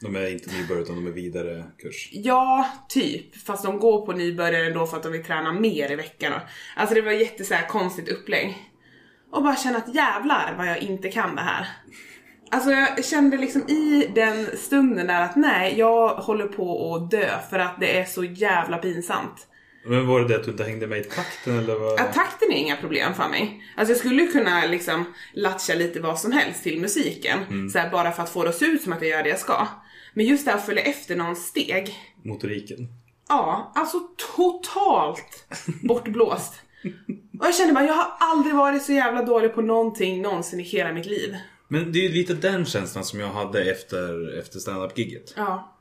De 0.02 0.16
är 0.16 0.32
inte 0.32 0.54
nybörjare 0.54 0.84
utan 0.84 0.96
de 0.96 1.08
är 1.08 1.12
vidare 1.12 1.64
kurs. 1.78 2.10
Ja, 2.12 2.70
typ. 2.90 3.36
Fast 3.46 3.64
de 3.64 3.80
går 3.80 4.06
på 4.06 4.12
nybörjare 4.12 4.66
ändå 4.66 4.88
för 4.88 4.98
att 4.98 5.04
de 5.04 5.12
vill 5.12 5.24
träna 5.24 5.54
mer 5.54 5.92
i 5.92 5.96
veckan. 5.96 6.34
Alltså 6.76 6.96
det 6.96 7.02
var 7.02 7.12
jätte 7.12 7.44
så 7.44 7.56
konstigt 7.70 8.10
upplägg. 8.10 8.58
Och 9.32 9.44
bara 9.44 9.56
känna 9.56 9.78
att 9.78 9.96
jävlar 9.96 10.56
vad 10.58 10.68
jag 10.68 10.78
inte 10.78 11.12
kan 11.12 11.36
det 11.36 11.42
här. 11.42 11.68
Alltså 12.52 12.72
jag 12.72 13.06
kände 13.06 13.38
liksom 13.38 13.62
i 13.62 14.12
den 14.16 14.48
stunden 14.58 15.08
där 15.08 15.22
att 15.22 15.36
nej, 15.36 15.78
jag 15.78 16.10
håller 16.10 16.48
på 16.48 16.96
att 16.96 17.12
dö 17.12 17.30
för 17.50 17.60
att 17.60 17.80
det 17.80 18.00
är 18.00 18.06
så 18.06 18.24
jävla 18.24 18.78
pinsamt. 18.78 19.48
Men 19.86 20.08
var 20.08 20.20
det 20.20 20.28
det 20.28 20.36
att 20.36 20.44
du 20.44 20.52
inte 20.52 20.64
hängde 20.64 20.88
med 20.88 21.00
i 21.00 21.04
takten 21.04 21.58
eller 21.58 21.76
vad? 21.76 22.00
Att 22.00 22.14
takten 22.14 22.52
är 22.52 22.56
inga 22.56 22.76
problem 22.76 23.14
för 23.14 23.30
mig. 23.30 23.64
Alltså 23.78 23.94
jag 23.94 24.00
skulle 24.00 24.28
kunna 24.28 24.66
liksom 24.66 25.14
latcha 25.34 25.74
lite 25.74 26.00
vad 26.00 26.20
som 26.20 26.32
helst 26.32 26.64
till 26.64 26.82
musiken. 26.82 27.70
Så 27.72 27.80
här, 27.80 27.90
bara 27.92 28.12
för 28.12 28.24
att 28.24 28.30
få 28.30 28.44
det 28.44 28.50
att 28.50 28.56
se 28.56 28.66
ut 28.66 28.82
som 28.82 28.94
att 28.94 29.02
jag 29.02 29.10
gör 29.10 29.24
det 29.24 29.30
jag 29.30 29.40
ska. 29.40 29.68
Men 30.14 30.26
just 30.26 30.46
det 30.46 30.52
här 30.52 30.58
att 30.58 30.66
följa 30.66 30.84
efter 30.84 31.16
någon 31.16 31.36
steg. 31.36 31.96
Motoriken. 32.24 32.78
Ja, 33.30 33.72
alltså 33.76 34.00
totalt 34.36 35.48
bortblåst. 35.84 36.54
Och 37.40 37.46
jag 37.46 37.56
kände 37.56 37.74
bara, 37.74 37.86
jag 37.86 37.94
har 37.94 38.12
aldrig 38.20 38.56
varit 38.56 38.84
så 38.84 38.94
jävla 38.94 39.22
dålig 39.24 39.56
på 39.56 39.62
någonting 39.62 40.22
någonsin 40.22 40.60
i 40.60 40.64
hela 40.64 40.94
mitt 40.94 41.06
liv. 41.06 41.36
Men 41.72 41.92
det 41.92 42.00
är 42.00 42.04
ju 42.04 42.10
lite 42.10 42.34
den 42.34 42.66
känslan 42.66 43.04
som 43.04 43.20
jag 43.20 43.28
hade 43.28 43.72
efter, 43.72 44.38
efter 44.40 44.60
stand-up-giget. 44.60 45.34
Ja. 45.36 45.76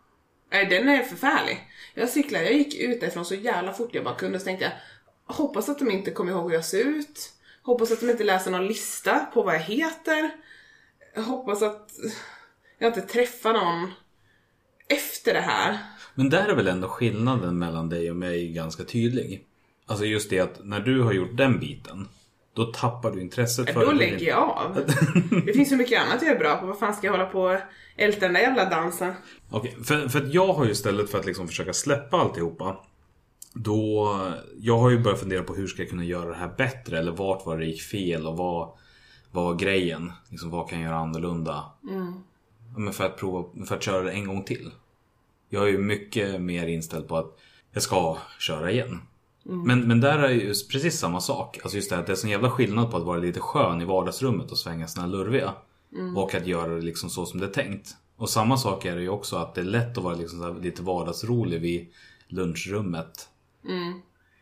Den 0.50 0.88
är 0.88 1.02
förfärlig. 1.02 1.68
Jag 1.95 2.09
cyklade, 2.09 2.45
jag 2.45 2.54
gick 2.54 2.75
ut 2.80 3.00
därifrån 3.00 3.25
så 3.25 3.35
jävla 3.35 3.73
fort 3.73 3.95
jag 3.95 4.04
bara 4.04 4.14
kunde 4.14 4.38
så 4.38 4.45
tänkte 4.45 4.64
jag, 4.64 5.35
hoppas 5.35 5.68
att 5.68 5.78
de 5.78 5.90
inte 5.90 6.11
kommer 6.11 6.33
ihåg 6.33 6.50
hur 6.50 6.54
jag 6.54 6.64
ser 6.64 6.85
ut. 6.85 7.33
Hoppas 7.62 7.92
att 7.92 8.00
de 8.00 8.11
inte 8.11 8.25
läser 8.25 8.50
någon 8.50 8.66
lista 8.66 9.18
på 9.18 9.42
vad 9.42 9.54
jag 9.54 9.61
heter. 9.61 10.30
Jag 11.14 11.23
hoppas 11.23 11.62
att 11.62 11.90
jag 12.78 12.88
inte 12.88 13.00
träffar 13.00 13.52
någon 13.52 13.92
efter 14.88 15.35
det 15.35 15.40
här. 15.40 15.78
Men 16.14 16.30
där 16.30 16.49
är 16.49 16.54
väl 16.54 16.68
ändå 16.68 16.88
skillnaden 16.88 17.59
mellan 17.59 17.88
dig 17.88 18.11
och 18.11 18.16
mig 18.16 18.49
ganska 18.49 18.85
tydlig. 18.85 19.45
Alltså 19.87 20.04
just 20.04 20.30
det 20.30 20.40
att 20.40 20.64
när 20.64 20.80
du 20.80 21.02
har 21.02 21.12
gjort 21.12 21.37
den 21.37 21.61
biten, 21.61 22.09
då 22.59 22.73
tappar 22.73 23.11
du 23.11 23.21
intresset 23.21 23.73
för 23.73 23.85
Då 23.85 23.91
det. 23.91 23.97
lägger 23.97 24.27
jag 24.29 24.38
av. 24.49 24.79
Det 25.47 25.53
finns 25.53 25.69
så 25.69 25.77
mycket 25.77 26.03
annat 26.03 26.23
jag 26.23 26.31
är 26.33 26.38
bra 26.38 26.57
på. 26.57 26.67
Vad 26.67 26.79
fan 26.79 26.95
ska 26.95 27.07
jag 27.07 27.12
hålla 27.12 27.27
på 27.27 27.43
och 27.43 27.59
älta 27.97 28.21
den 28.21 28.33
där 28.33 28.41
jävla 28.41 28.65
dansen? 28.71 29.15
Okej, 29.50 29.77
för, 29.85 30.09
för 30.09 30.23
att 30.23 30.35
jag 30.35 30.53
har 30.53 30.65
ju 30.65 30.71
istället 30.71 31.11
för 31.11 31.19
att 31.19 31.27
liksom 31.27 31.49
försöka 31.49 31.73
släppa 31.73 32.17
alltihopa 32.17 32.77
Då, 33.55 34.17
jag 34.59 34.79
har 34.79 34.91
ju 34.91 34.99
börjat 34.99 35.21
fundera 35.21 35.43
på 35.43 35.55
hur 35.55 35.67
ska 35.67 35.83
jag 35.83 35.91
kunna 35.91 36.05
göra 36.05 36.29
det 36.29 36.37
här 36.37 36.55
bättre 36.57 36.99
eller 36.99 37.12
vart 37.12 37.47
var 37.47 37.59
det 37.59 37.65
gick 37.65 37.83
fel 37.83 38.27
och 38.27 38.37
vad, 38.37 38.69
vad 39.31 39.45
var 39.45 39.55
grejen? 39.55 40.12
Liksom, 40.29 40.50
vad 40.50 40.69
kan 40.71 40.81
jag 40.81 40.88
göra 40.91 41.00
annorlunda? 41.00 41.65
Ja, 41.83 42.12
Men 42.77 42.93
för 42.93 43.05
att 43.05 43.17
prova, 43.19 43.67
för 43.67 43.77
att 43.77 43.83
köra 43.83 44.03
det 44.03 44.12
en 44.12 44.27
gång 44.27 44.45
till. 44.45 44.71
Jag 45.49 45.62
är 45.62 45.69
ju 45.69 45.79
mycket 45.79 46.41
mer 46.41 46.67
inställd 46.67 47.09
på 47.09 47.17
att 47.17 47.38
jag 47.73 47.83
ska 47.83 48.17
köra 48.38 48.71
igen. 48.71 49.00
Men, 49.50 49.88
men 49.88 50.00
där 50.00 50.19
är 50.19 50.31
ju 50.31 50.47
precis 50.47 50.99
samma 50.99 51.21
sak. 51.21 51.59
Alltså 51.62 51.76
just 51.76 51.90
det 51.90 51.97
här 51.97 52.07
det 52.07 52.12
är 52.12 52.17
sån 52.17 52.31
jävla 52.31 52.50
skillnad 52.50 52.90
på 52.90 52.97
att 52.97 53.02
vara 53.02 53.19
lite 53.19 53.40
skön 53.40 53.83
i 53.83 53.85
vardagsrummet 53.85 54.50
och 54.50 54.59
svänga 54.59 54.87
sina 54.88 55.07
lurviga. 55.07 55.55
Och 56.17 56.35
att 56.35 56.47
göra 56.47 56.75
det 56.75 56.81
liksom 56.81 57.11
så 57.11 57.26
som 57.26 57.40
det 57.40 57.47
är 57.47 57.50
tänkt. 57.50 57.90
Och 58.17 58.31
samma 58.31 58.57
sak 58.57 58.85
är 58.85 58.97
det 58.97 59.02
ju 59.02 59.09
också 59.09 59.37
att 59.37 59.55
det 59.55 59.61
är 59.61 59.64
lätt 59.64 59.99
att 59.99 60.05
vara 60.05 60.14
liksom 60.14 60.62
lite 60.62 60.83
vardagsrolig 60.83 61.61
vid 61.61 61.88
lunchrummet. 62.28 63.28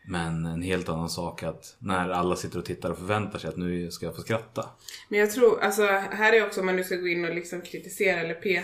Men 0.07 0.45
en 0.45 0.61
helt 0.61 0.89
annan 0.89 1.09
sak 1.09 1.43
att 1.43 1.75
när 1.79 2.09
alla 2.09 2.35
sitter 2.35 2.59
och 2.59 2.65
tittar 2.65 2.89
och 2.89 2.97
förväntar 2.97 3.39
sig 3.39 3.49
att 3.49 3.57
nu 3.57 3.91
ska 3.91 4.05
jag 4.05 4.15
få 4.15 4.21
skratta. 4.21 4.69
Men 5.09 5.19
jag 5.19 5.31
tror, 5.31 5.61
alltså 5.61 5.85
här 6.11 6.33
är 6.33 6.45
också 6.45 6.59
om 6.59 6.65
man 6.65 6.75
nu 6.75 6.83
ska 6.83 6.95
gå 6.95 7.07
in 7.07 7.25
och 7.25 7.35
liksom 7.35 7.61
kritisera 7.61 8.19
eller 8.19 8.33
pe, 8.33 8.63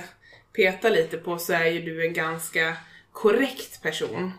peta 0.56 0.90
lite 0.90 1.18
på 1.18 1.38
så 1.38 1.54
är 1.54 1.66
ju 1.66 1.82
du 1.82 2.08
en 2.08 2.14
ganska 2.14 2.78
korrekt 3.12 3.82
person. 3.82 4.32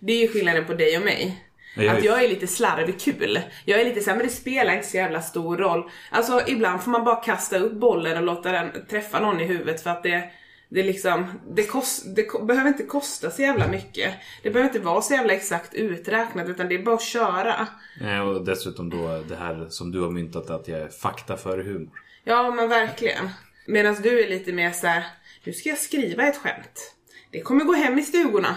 Det 0.00 0.12
är 0.12 0.20
ju 0.20 0.28
skillnaden 0.28 0.66
på 0.66 0.74
dig 0.74 0.98
och 0.98 1.04
mig. 1.04 1.44
Ja, 1.76 1.82
jag 1.82 1.96
Att 1.96 2.04
jag 2.04 2.24
är 2.24 2.28
lite 2.28 2.46
slarvig 2.46 3.00
kul. 3.00 3.40
Jag 3.64 3.80
är 3.80 3.84
lite 3.84 4.00
såhär, 4.00 4.16
men 4.16 4.26
det 4.26 4.32
spelar 4.32 4.74
inte 4.74 4.86
så 4.88 4.96
jävla 4.96 5.22
stor 5.22 5.56
roll. 5.56 5.90
Alltså 6.10 6.42
ibland 6.46 6.82
får 6.82 6.90
man 6.90 7.04
bara 7.04 7.16
kasta 7.16 7.58
upp 7.58 7.72
bollen 7.72 8.16
och 8.16 8.22
låta 8.22 8.52
den 8.52 8.86
träffa 8.90 9.20
någon 9.20 9.40
i 9.40 9.44
huvudet 9.44 9.82
för 9.82 9.90
att 9.90 10.02
det 10.02 10.30
det, 10.74 10.82
liksom, 10.82 11.40
det, 11.50 11.66
kost, 11.66 12.16
det 12.16 12.46
behöver 12.46 12.68
inte 12.68 12.82
kosta 12.82 13.30
så 13.30 13.42
jävla 13.42 13.68
mycket. 13.68 14.14
Det 14.42 14.50
behöver 14.50 14.74
inte 14.74 14.86
vara 14.86 15.02
så 15.02 15.14
jävla 15.14 15.32
exakt 15.32 15.74
uträknat 15.74 16.48
utan 16.48 16.68
det 16.68 16.74
är 16.74 16.82
bara 16.82 16.94
att 16.94 17.02
köra. 17.02 17.66
Eh, 18.00 18.20
Och 18.20 18.44
dessutom 18.44 18.90
då 18.90 19.22
det 19.28 19.36
här 19.36 19.66
som 19.68 19.92
du 19.92 20.00
har 20.00 20.10
myntat 20.10 20.50
att 20.50 20.68
jag 20.68 20.80
är 20.80 20.88
fakta 20.88 21.36
före 21.36 21.62
humor. 21.62 21.90
Ja 22.24 22.50
men 22.50 22.68
verkligen. 22.68 23.30
Medan 23.66 23.94
du 24.02 24.24
är 24.24 24.28
lite 24.28 24.52
mer 24.52 24.70
så 24.70 24.86
här: 24.86 25.04
nu 25.44 25.52
ska 25.52 25.68
jag 25.68 25.78
skriva 25.78 26.22
ett 26.22 26.36
skämt. 26.36 26.94
Det 27.30 27.40
kommer 27.40 27.64
gå 27.64 27.72
hem 27.72 27.98
i 27.98 28.02
stugorna. 28.02 28.56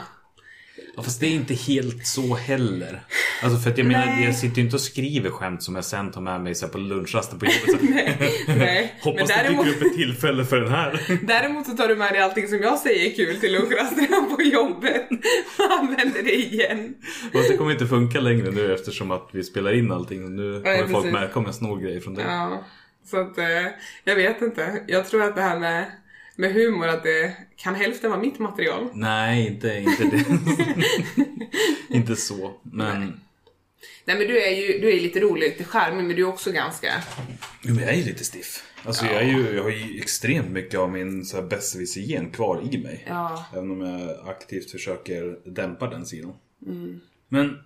Ja, 0.96 1.04
fast 1.04 1.20
det 1.20 1.28
är 1.28 1.32
inte 1.32 1.54
helt 1.54 2.08
så 2.08 2.36
heller. 2.36 3.04
Alltså 3.44 3.60
för 3.60 3.70
att 3.72 3.78
jag 3.78 3.88
menar, 3.88 4.06
Nej. 4.06 4.26
jag 4.26 4.36
sitter 4.36 4.58
ju 4.58 4.64
inte 4.64 4.76
och 4.76 4.82
skriver 4.82 5.30
skämt 5.30 5.64
som 5.64 5.76
jag 5.76 5.86
sen 5.86 6.12
tar 6.12 6.22
med 6.22 6.42
mig 6.42 6.56
så 6.56 6.68
på 6.68 6.78
lunchrasten 6.78 7.40
på 7.40 7.46
jobbet. 7.46 7.82
Nej, 7.90 8.18
men 8.48 8.88
Hoppas 9.02 9.28
det 9.28 9.34
däremot, 9.34 9.66
dyker 9.66 9.78
upp 9.78 9.92
ett 9.92 9.98
tillfälle 9.98 10.46
för 10.46 10.58
den 10.60 10.72
här. 10.72 11.20
däremot 11.28 11.66
så 11.66 11.78
tar 11.78 11.88
du 11.88 11.96
med 11.96 12.14
dig 12.14 12.22
allting 12.22 12.48
som 12.48 12.62
jag 12.62 12.80
säger 12.80 13.12
är 13.12 13.16
kul 13.16 13.40
till 13.40 13.52
lunchrasterna 13.54 14.22
på 14.36 14.42
jobbet 14.42 15.08
och 15.58 15.72
använder 15.80 16.24
det 16.24 16.36
igen. 16.36 16.94
Fast 17.34 17.50
det 17.50 17.58
kommer 17.58 17.72
inte 17.72 17.88
funka 17.88 18.20
längre 18.20 18.52
nu 18.52 18.74
eftersom 18.74 19.12
att 19.12 19.30
vi 19.32 19.44
spelar 19.44 19.74
in 19.74 19.92
allting 19.92 20.24
och 20.24 20.32
nu 20.32 20.62
Ja, 20.66 20.76
kommer 20.76 20.78
folk 20.88 20.94
precis. 20.94 21.12
märka 21.14 21.40
om 21.40 21.46
jag 21.46 21.56
snor 21.56 21.80
grejer 21.82 22.00
från 22.02 22.14
dig. 22.16 22.26
Ja, 22.28 22.64
så 23.06 23.18
att 23.22 23.38
eh, 23.38 23.46
jag 24.04 24.16
vet 24.16 24.42
inte. 24.42 24.84
Jag 24.88 25.08
tror 25.10 25.24
att 25.24 25.36
det 25.36 25.42
här 25.42 25.60
med, 25.60 25.86
med 26.36 26.54
humor, 26.54 26.88
att 26.88 27.04
det 27.04 27.38
kan 27.56 27.76
hälften 27.76 28.10
vara 28.10 28.22
mitt 28.22 28.40
material. 28.40 28.90
Nej, 28.94 29.48
inte, 29.48 29.78
inte 29.78 30.04
det. 30.04 30.26
inte 31.96 32.16
så. 32.16 32.54
Men 32.62 33.22
Nej 34.06 34.18
men 34.18 34.28
du 34.28 34.42
är 34.42 34.50
ju 34.50 34.80
du 34.80 34.98
är 34.98 35.00
lite 35.00 35.20
rolig, 35.20 35.50
lite 35.50 35.64
charmig, 35.64 36.04
men 36.04 36.16
du 36.16 36.22
är 36.22 36.28
också 36.28 36.52
ganska... 36.52 36.94
Jo, 37.62 37.74
men 37.76 37.84
jag 37.84 37.94
är 37.94 37.98
ju 37.98 38.04
lite 38.04 38.24
stiff. 38.24 38.64
Alltså 38.84 39.06
jag, 39.06 39.16
är 39.16 39.28
ju, 39.28 39.56
jag 39.56 39.64
har 39.64 39.70
ju 39.70 40.00
extremt 40.00 40.50
mycket 40.50 40.80
av 40.80 40.92
min 40.92 41.26
besserwisser-gen 41.50 42.32
kvar 42.32 42.70
i 42.72 42.78
mig. 42.78 43.06
Ja, 43.08 43.46
Även 43.54 43.72
om 43.72 43.82
jag 43.82 44.30
aktivt 44.30 44.72
försöker 44.72 45.38
dämpa 45.46 45.88
den 45.88 46.06
sidan. 46.06 46.34
Mm. 46.66 47.02
Men 47.28 47.58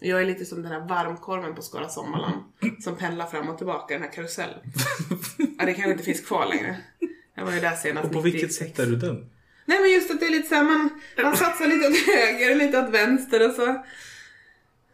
jag 0.00 0.20
är 0.20 0.26
lite 0.26 0.44
som 0.44 0.62
den 0.62 0.72
här 0.72 0.88
varmkorven 0.88 1.54
på 1.54 1.62
Skara 1.62 1.88
Sommarland 1.88 2.42
som 2.84 2.96
pendlar 2.96 3.26
fram 3.26 3.48
och 3.48 3.58
tillbaka, 3.58 3.94
den 3.94 4.02
här 4.02 4.12
karusellen. 4.12 4.58
Ja, 5.58 5.66
det 5.66 5.74
kanske 5.74 5.92
inte 5.92 6.04
finns 6.04 6.20
kvar 6.20 6.46
längre. 6.46 6.76
Jag 7.34 7.44
var 7.44 7.52
ju 7.52 7.60
där 7.60 7.76
senast 7.76 8.04
och 8.06 8.12
på 8.12 8.18
96. 8.18 8.34
vilket 8.34 8.54
sätt 8.54 8.78
är 8.78 8.86
du 8.86 8.96
den? 8.96 9.30
Nej 9.64 9.80
men 9.80 9.90
just 9.90 10.10
att 10.10 10.20
det 10.20 10.26
är 10.26 10.30
lite 10.30 10.48
såhär, 10.48 10.62
man, 10.62 11.00
man 11.22 11.36
satsar 11.36 11.66
lite 11.66 11.88
åt 11.88 11.98
höger 11.98 12.50
och 12.50 12.56
lite 12.56 12.78
åt 12.78 12.90
vänster 12.90 13.48
och 13.48 13.54
så... 13.54 13.84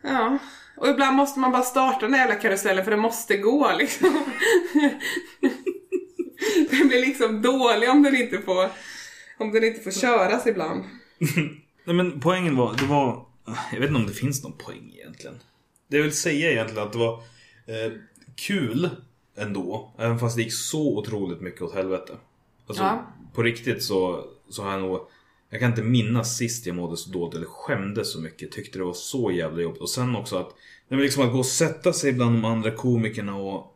Ja. 0.03 0.39
Och 0.77 0.89
ibland 0.89 1.17
måste 1.17 1.41
man 1.41 1.53
bara 1.53 1.63
starta 1.63 2.01
den 2.01 2.15
här 2.15 2.21
jävla 2.21 2.41
karusellen 2.41 2.85
för 2.85 2.91
det 2.91 2.97
måste 2.97 3.37
gå 3.37 3.73
liksom. 3.79 4.09
den 6.71 6.89
blir 6.89 7.01
liksom 7.01 7.43
dålig 7.43 7.91
om 7.91 8.03
den 8.03 8.17
inte 8.17 8.39
får, 8.39 8.71
om 9.39 9.53
den 9.53 9.65
inte 9.65 9.81
får 9.81 10.01
köras 10.01 10.47
ibland. 10.47 10.85
Nej 11.85 11.97
men 11.97 12.21
poängen 12.21 12.57
var, 12.57 12.75
det 12.77 12.85
var... 12.85 13.27
Jag 13.73 13.81
vet 13.81 13.89
inte 13.89 14.01
om 14.01 14.07
det 14.07 14.13
finns 14.13 14.43
någon 14.43 14.59
poäng 14.59 14.93
egentligen. 14.95 15.39
Det 15.89 15.97
jag 15.97 16.05
vill 16.05 16.17
säga 16.17 16.51
egentligen 16.53 16.87
att 16.87 16.93
det 16.93 16.99
var 16.99 17.15
eh, 17.67 17.93
kul 18.35 18.91
ändå. 19.39 19.93
Även 19.99 20.19
fast 20.19 20.37
det 20.37 20.43
gick 20.43 20.53
så 20.53 20.99
otroligt 20.99 21.41
mycket 21.41 21.63
åt 21.63 21.75
helvete. 21.75 22.13
Alltså 22.67 22.83
Ja. 22.83 23.07
på 23.35 23.43
riktigt 23.43 23.83
så, 23.83 24.25
så 24.49 24.63
har 24.63 24.71
jag 24.73 24.81
nog... 24.81 25.01
Jag 25.51 25.61
kan 25.61 25.71
inte 25.71 25.83
minnas 25.83 26.37
sist 26.37 26.67
jag 26.67 26.77
mådde 26.77 26.97
så 26.97 27.11
dåligt 27.11 27.35
eller 27.35 27.47
skämdes 27.47 28.13
så 28.13 28.21
mycket. 28.21 28.53
Tyckte 28.53 28.79
det 28.79 28.85
var 28.85 28.93
så 28.93 29.31
jävla 29.31 29.63
jobbigt. 29.63 29.81
Och 29.83 29.91
sen 29.91 30.17
också 30.17 30.37
att... 30.39 30.55
Det 30.89 30.95
var 30.97 31.03
liksom 31.03 31.27
att 31.27 31.33
gå 31.33 31.39
och 31.39 31.47
sätta 31.47 31.93
sig 31.93 32.13
bland 32.13 32.35
de 32.37 32.45
andra 32.45 32.71
komikerna 32.71 33.37
och... 33.37 33.75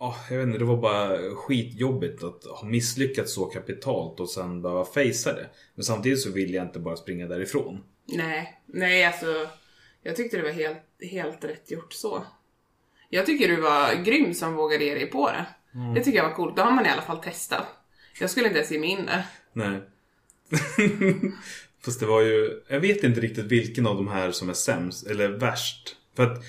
Ja, 0.00 0.16
jag 0.30 0.38
vet 0.38 0.46
inte, 0.46 0.58
det 0.58 0.64
var 0.64 0.76
bara 0.76 1.18
skitjobbigt 1.34 2.22
att 2.22 2.44
ha 2.44 2.64
misslyckats 2.68 3.34
så 3.34 3.44
kapitalt 3.44 4.20
och 4.20 4.30
sen 4.30 4.62
behöva 4.62 4.84
fejsa 4.84 5.32
det. 5.32 5.48
Men 5.74 5.84
samtidigt 5.84 6.20
så 6.20 6.30
vill 6.32 6.54
jag 6.54 6.66
inte 6.66 6.78
bara 6.78 6.96
springa 6.96 7.26
därifrån. 7.26 7.82
Nej, 8.04 8.60
nej 8.66 9.04
alltså. 9.04 9.26
Jag 10.02 10.16
tyckte 10.16 10.36
det 10.36 10.42
var 10.42 10.50
helt, 10.50 11.10
helt 11.10 11.44
rätt 11.44 11.70
gjort 11.70 11.92
så. 11.92 12.22
Jag 13.08 13.26
tycker 13.26 13.48
du 13.48 13.60
var 13.60 13.94
grym 14.04 14.34
som 14.34 14.54
vågade 14.54 14.84
ge 14.84 14.94
dig 14.94 15.06
på 15.06 15.30
det. 15.30 15.46
Det 15.94 16.04
tycker 16.04 16.18
jag 16.18 16.28
var 16.28 16.34
coolt. 16.34 16.56
Då 16.56 16.62
har 16.62 16.72
man 16.72 16.86
i 16.86 16.88
alla 16.88 17.02
fall 17.02 17.18
testat. 17.18 17.66
Jag 18.20 18.30
skulle 18.30 18.46
inte 18.46 18.58
ens 18.58 18.72
ge 18.72 18.78
mig 18.78 18.88
in 18.88 19.06
där. 19.06 19.26
Nej. 19.52 19.80
Fast 21.84 22.00
det 22.00 22.06
var 22.06 22.20
ju... 22.20 22.62
Jag 22.68 22.80
vet 22.80 23.04
inte 23.04 23.20
riktigt 23.20 23.44
vilken 23.44 23.86
av 23.86 23.96
de 23.96 24.08
här 24.08 24.30
som 24.30 24.48
är 24.48 24.54
sämst 24.54 25.06
eller 25.06 25.28
värst. 25.28 25.96
För 26.16 26.22
att 26.22 26.44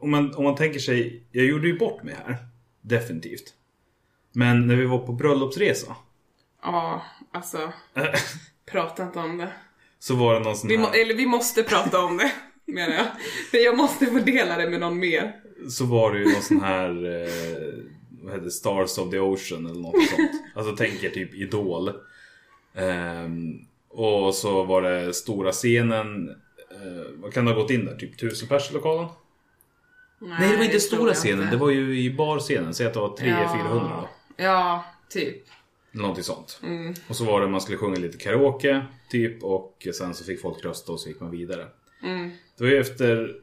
om 0.00 0.10
man, 0.10 0.34
om 0.34 0.44
man 0.44 0.56
tänker 0.56 0.78
sig... 0.78 1.22
Jag 1.32 1.44
gjorde 1.44 1.66
ju 1.66 1.78
bort 1.78 2.02
mig 2.02 2.14
här. 2.26 2.36
Definitivt. 2.80 3.54
Men 4.32 4.66
när 4.66 4.76
vi 4.76 4.84
var 4.84 4.98
på 4.98 5.12
bröllopsresa. 5.12 5.96
Ja, 6.62 7.04
alltså. 7.32 7.72
Prata 8.66 9.02
inte 9.02 9.18
om 9.18 9.38
det. 9.38 9.52
Så 9.98 10.14
var 10.14 10.34
det 10.34 10.40
någon 10.40 10.56
sån 10.56 10.68
Vi, 10.68 10.76
här... 10.76 11.02
eller 11.02 11.14
vi 11.14 11.26
måste 11.26 11.62
prata 11.62 12.04
om 12.04 12.16
det, 12.16 12.32
menar 12.64 12.94
jag. 12.94 13.06
För 13.50 13.58
jag 13.58 13.76
måste 13.76 14.06
få 14.06 14.18
dela 14.18 14.56
det 14.56 14.70
med 14.70 14.80
någon 14.80 14.98
mer. 14.98 15.40
Så 15.68 15.84
var 15.84 16.12
det 16.12 16.18
ju 16.18 16.32
någon 16.32 16.42
sån 16.42 16.60
här... 16.60 16.88
Eh, 16.88 17.74
vad 18.22 18.32
heter 18.32 18.44
det? 18.44 18.50
Stars 18.50 18.98
of 18.98 19.10
the 19.10 19.18
Ocean 19.18 19.66
eller 19.66 19.80
något 19.80 20.08
sånt. 20.08 20.30
Alltså 20.54 20.76
tänker 20.76 21.10
typ 21.10 21.34
Idol. 21.34 21.92
Ehm, 22.74 23.58
och 23.88 24.34
så 24.34 24.64
var 24.64 24.82
det 24.82 25.14
stora 25.14 25.52
scenen. 25.52 26.28
Eh, 26.70 27.12
vad 27.14 27.32
kan 27.32 27.44
det 27.44 27.52
ha 27.52 27.60
gått 27.60 27.70
in 27.70 27.84
där? 27.84 27.96
Typ 27.96 28.18
tusen 28.18 28.48
pers 28.48 28.70
i 28.70 28.74
lokalen? 28.74 29.06
Nej, 30.18 30.50
det 30.50 30.56
var 30.56 30.64
inte 30.64 30.78
tror 30.78 30.98
stora 30.98 31.14
scenen. 31.14 31.38
inte. 31.40 31.50
Det 31.50 31.56
var 31.56 31.70
ju 31.70 32.00
i 32.00 32.14
barscenen. 32.14 32.74
Säg 32.74 32.86
att 32.86 32.94
det 32.94 33.00
var 33.00 33.16
300-400 33.16 34.00
då. 34.00 34.08
Ja, 34.36 34.84
typ. 35.08 35.42
Någonting 35.92 36.24
sånt. 36.24 36.60
Och 37.08 37.16
så 37.16 37.24
var 37.24 37.40
det 37.40 37.46
man 37.48 37.60
skulle 37.60 37.78
sjunga 37.78 37.96
lite 37.96 38.18
karaoke. 38.18 38.86
Typ. 39.10 39.42
Och 39.42 39.86
sen 39.98 40.14
så 40.14 40.24
fick 40.24 40.40
folk 40.40 40.64
rösta 40.64 40.92
och 40.92 41.00
så 41.00 41.08
gick 41.08 41.20
man 41.20 41.30
vidare. 41.30 41.66
Det 42.58 42.64
var 42.64 42.70
ju 42.70 42.80
efter 42.80 43.36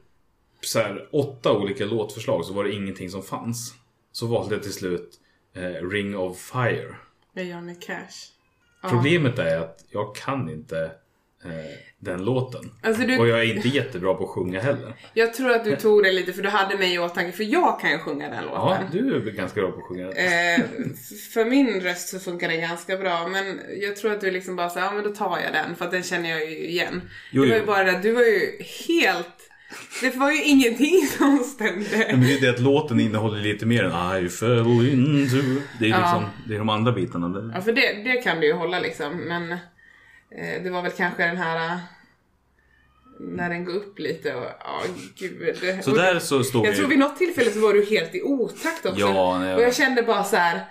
så 0.61 0.79
här, 0.79 1.07
åtta 1.11 1.51
olika 1.57 1.85
låtförslag 1.85 2.45
så 2.45 2.53
var 2.53 2.63
det 2.63 2.73
ingenting 2.73 3.09
som 3.09 3.23
fanns. 3.23 3.73
Så 4.11 4.27
valde 4.27 4.55
jag 4.55 4.63
till 4.63 4.73
slut 4.73 5.09
eh, 5.55 5.89
Ring 5.89 6.17
of 6.17 6.37
Fire. 6.39 6.95
Med 7.33 7.47
Johnny 7.49 7.75
Cash. 7.75 8.31
Problemet 8.89 9.39
är 9.39 9.57
att 9.57 9.85
jag 9.89 10.15
kan 10.15 10.49
inte 10.49 10.91
eh, 11.45 11.49
den 11.99 12.25
låten. 12.25 12.71
Alltså, 12.83 13.03
du- 13.03 13.19
Och 13.19 13.27
jag 13.27 13.39
är 13.39 13.55
inte 13.55 13.67
jättebra 13.67 14.13
på 14.13 14.23
att 14.23 14.29
sjunga 14.29 14.59
heller. 14.61 14.93
Jag 15.13 15.33
tror 15.33 15.51
att 15.51 15.63
du 15.63 15.75
tog 15.75 16.03
det 16.03 16.11
lite 16.11 16.33
för 16.33 16.41
du 16.41 16.49
hade 16.49 16.77
mig 16.77 16.93
i 16.93 16.99
åtanke, 16.99 17.31
för 17.31 17.43
jag 17.43 17.79
kan 17.79 17.91
ju 17.91 17.97
sjunga 17.97 18.29
den 18.29 18.43
Ja, 18.43 18.77
låten. 18.91 19.05
du 19.07 19.15
är 19.29 19.31
ganska 19.31 19.61
bra 19.61 19.71
på 19.71 19.77
att 19.77 19.83
sjunga 19.85 20.07
den. 20.07 20.17
Eh, 20.17 20.65
för 21.33 21.45
min 21.45 21.81
röst 21.81 22.09
så 22.09 22.19
funkar 22.19 22.47
den 22.49 22.61
ganska 22.61 22.97
bra, 22.97 23.27
men 23.27 23.59
jag 23.81 23.95
tror 23.95 24.11
att 24.11 24.21
du 24.21 24.31
liksom 24.31 24.55
bara 24.55 24.69
säger 24.69 24.85
ja 24.87 24.93
men 24.93 25.03
då 25.03 25.09
tar 25.09 25.39
jag 25.39 25.53
den, 25.53 25.75
för 25.75 25.85
att 25.85 25.91
den 25.91 26.03
känner 26.03 26.29
jag 26.29 26.45
ju 26.51 26.57
igen. 26.67 27.01
Jo, 27.31 27.43
det 27.43 27.49
var 27.49 27.55
ju 27.55 27.61
jo. 27.61 27.67
bara 27.67 27.83
det 27.83 27.99
du 27.99 28.11
var 28.11 28.21
ju 28.23 28.63
helt... 28.87 29.47
Det 30.01 30.15
var 30.15 30.31
ju 30.31 30.43
ingenting 30.43 31.07
som 31.17 31.37
stämde. 31.37 32.07
Men 32.11 32.21
det 32.21 32.33
är 32.33 32.41
det 32.41 32.49
att 32.49 32.59
låten 32.59 32.99
innehåller 32.99 33.39
lite 33.39 33.65
mer 33.65 33.83
än 33.83 34.25
I 34.25 34.29
fell 34.29 34.59
into... 34.91 35.37
Det 35.79 35.85
är 35.85 35.89
Ja. 35.89 35.97
liksom, 35.99 36.25
det 36.47 36.53
är 36.55 36.57
de 36.59 36.69
andra 36.69 36.91
bitarna. 36.91 37.51
Ja, 37.55 37.61
för 37.61 37.71
det, 37.73 37.93
det 38.03 38.21
kan 38.21 38.39
du 38.39 38.47
ju 38.47 38.53
hålla 38.53 38.79
liksom, 38.79 39.17
men 39.17 39.51
eh, 39.51 40.63
det 40.63 40.69
var 40.69 40.81
väl 40.81 40.91
kanske 40.91 41.23
den 41.27 41.37
här... 41.37 41.65
eh, 41.73 41.77
När 43.19 43.49
den 43.49 43.65
går 43.65 43.73
upp 43.73 43.99
lite 43.99 44.35
och, 44.35 44.43
ja 44.59 44.81
gud. 45.19 45.55
Så 45.83 45.91
Och 45.91 45.97
där 45.97 46.19
så 46.19 46.43
stod 46.43 46.65
Jag 46.65 46.71
vi... 46.71 46.77
tror 46.77 46.87
vid 46.87 46.99
något 46.99 47.17
tillfälle 47.17 47.51
så 47.51 47.59
var 47.59 47.73
du 47.73 47.85
helt 47.85 48.15
i 48.15 48.21
otakt 48.21 48.85
också. 48.85 48.99
Ja, 48.99 49.39
nej, 49.39 49.55
och 49.55 49.61
jag 49.61 49.75
kände 49.75 50.03
bara 50.03 50.23
så 50.23 50.35
här. 50.35 50.61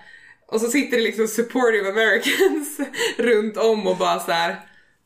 Och 0.47 0.61
så 0.61 0.67
sitter 0.69 0.97
det 0.97 1.03
liksom 1.03 1.29
supportive 1.29 1.89
americans 1.89 2.81
runt 3.19 3.57
om 3.57 3.87
och 3.87 3.97
bara 3.97 4.19
så 4.21 4.33
här. 4.33 4.57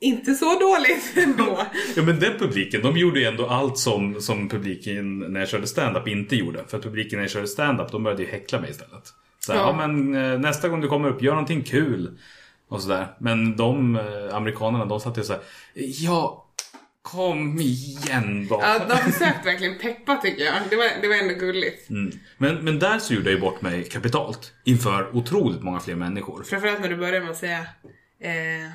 Inte 0.05 0.35
så 0.35 0.59
dåligt 0.59 1.13
ändå. 1.17 1.67
Ja 1.97 2.03
men 2.03 2.21
den 2.21 2.39
publiken, 2.39 2.83
de 2.83 2.97
gjorde 2.97 3.21
ju 3.21 3.27
ändå 3.27 3.47
allt 3.47 3.79
som, 3.79 4.21
som 4.21 4.49
publiken 4.49 5.19
när 5.19 5.41
jag 5.41 5.49
körde 5.49 5.67
stand-up 5.67 6.09
inte 6.09 6.37
gjorde. 6.37 6.65
För 6.69 6.77
att 6.77 6.83
publiken 6.83 7.17
när 7.17 7.25
jag 7.25 7.31
körde 7.31 7.49
stand-up, 7.49 7.93
de 7.93 8.03
började 8.03 8.23
ju 8.23 8.29
häckla 8.29 8.61
mig 8.61 8.71
istället. 8.71 9.13
Så 9.41 9.53
här, 9.53 9.61
Ja. 9.61 9.67
ja. 9.67 9.87
men 9.87 10.15
eh, 10.33 10.39
nästa 10.39 10.69
gång 10.69 10.81
du 10.81 10.89
kommer 10.89 11.09
upp, 11.09 11.23
gör 11.23 11.33
någonting 11.33 11.63
kul. 11.63 12.19
Och 12.69 12.83
sådär. 12.83 13.07
Men 13.19 13.57
de 13.57 13.97
eh, 13.97 14.37
amerikanerna, 14.37 14.85
de 14.85 15.01
satt 15.01 15.19
ju 15.19 15.23
såhär, 15.23 15.43
ja, 15.75 16.41
Kom 17.05 17.59
igen 17.61 18.47
då. 18.51 18.61
Ja, 18.63 18.79
de 18.89 18.97
försökte 19.13 19.41
verkligen 19.45 19.79
peppa 19.79 20.17
tycker 20.17 20.45
jag. 20.45 20.55
Det 20.71 20.77
var, 20.77 20.91
det 21.03 21.09
var 21.09 21.15
ändå 21.15 21.35
gulligt. 21.35 21.91
Mm. 21.91 22.13
Men, 22.39 22.57
men 22.65 22.79
där 22.79 22.99
så 22.99 23.15
gjorde 23.15 23.31
jag 23.31 23.35
ju 23.35 23.41
bort 23.41 23.63
mig 23.63 23.85
kapitalt. 23.85 24.53
Inför 24.65 25.17
otroligt 25.17 25.63
många 25.63 25.81
fler 25.81 25.95
människor. 25.95 26.43
Framförallt 26.43 26.81
när 26.81 26.89
du 26.89 26.97
började 26.97 27.21
med 27.21 27.31
att 27.31 27.37
säga 27.37 27.59
eh, 28.21 28.71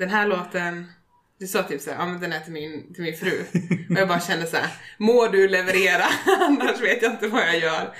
Den 0.00 0.10
här 0.10 0.26
låten 0.26 0.92
Du 1.38 1.46
sa 1.46 1.62
typ 1.62 1.80
såhär, 1.80 1.98
ja 1.98 2.06
men 2.06 2.20
den 2.20 2.32
är 2.32 2.40
till 2.40 2.52
min, 2.52 2.94
till 2.94 3.02
min 3.02 3.16
fru. 3.16 3.44
Och 3.90 3.96
jag 4.00 4.08
bara 4.08 4.20
kände 4.20 4.46
så 4.46 4.56
här: 4.56 4.70
Må 4.98 5.26
du 5.26 5.48
leverera, 5.48 6.04
annars 6.40 6.80
vet 6.80 7.02
jag 7.02 7.12
inte 7.12 7.28
vad 7.28 7.42
jag 7.42 7.58
gör. 7.58 7.94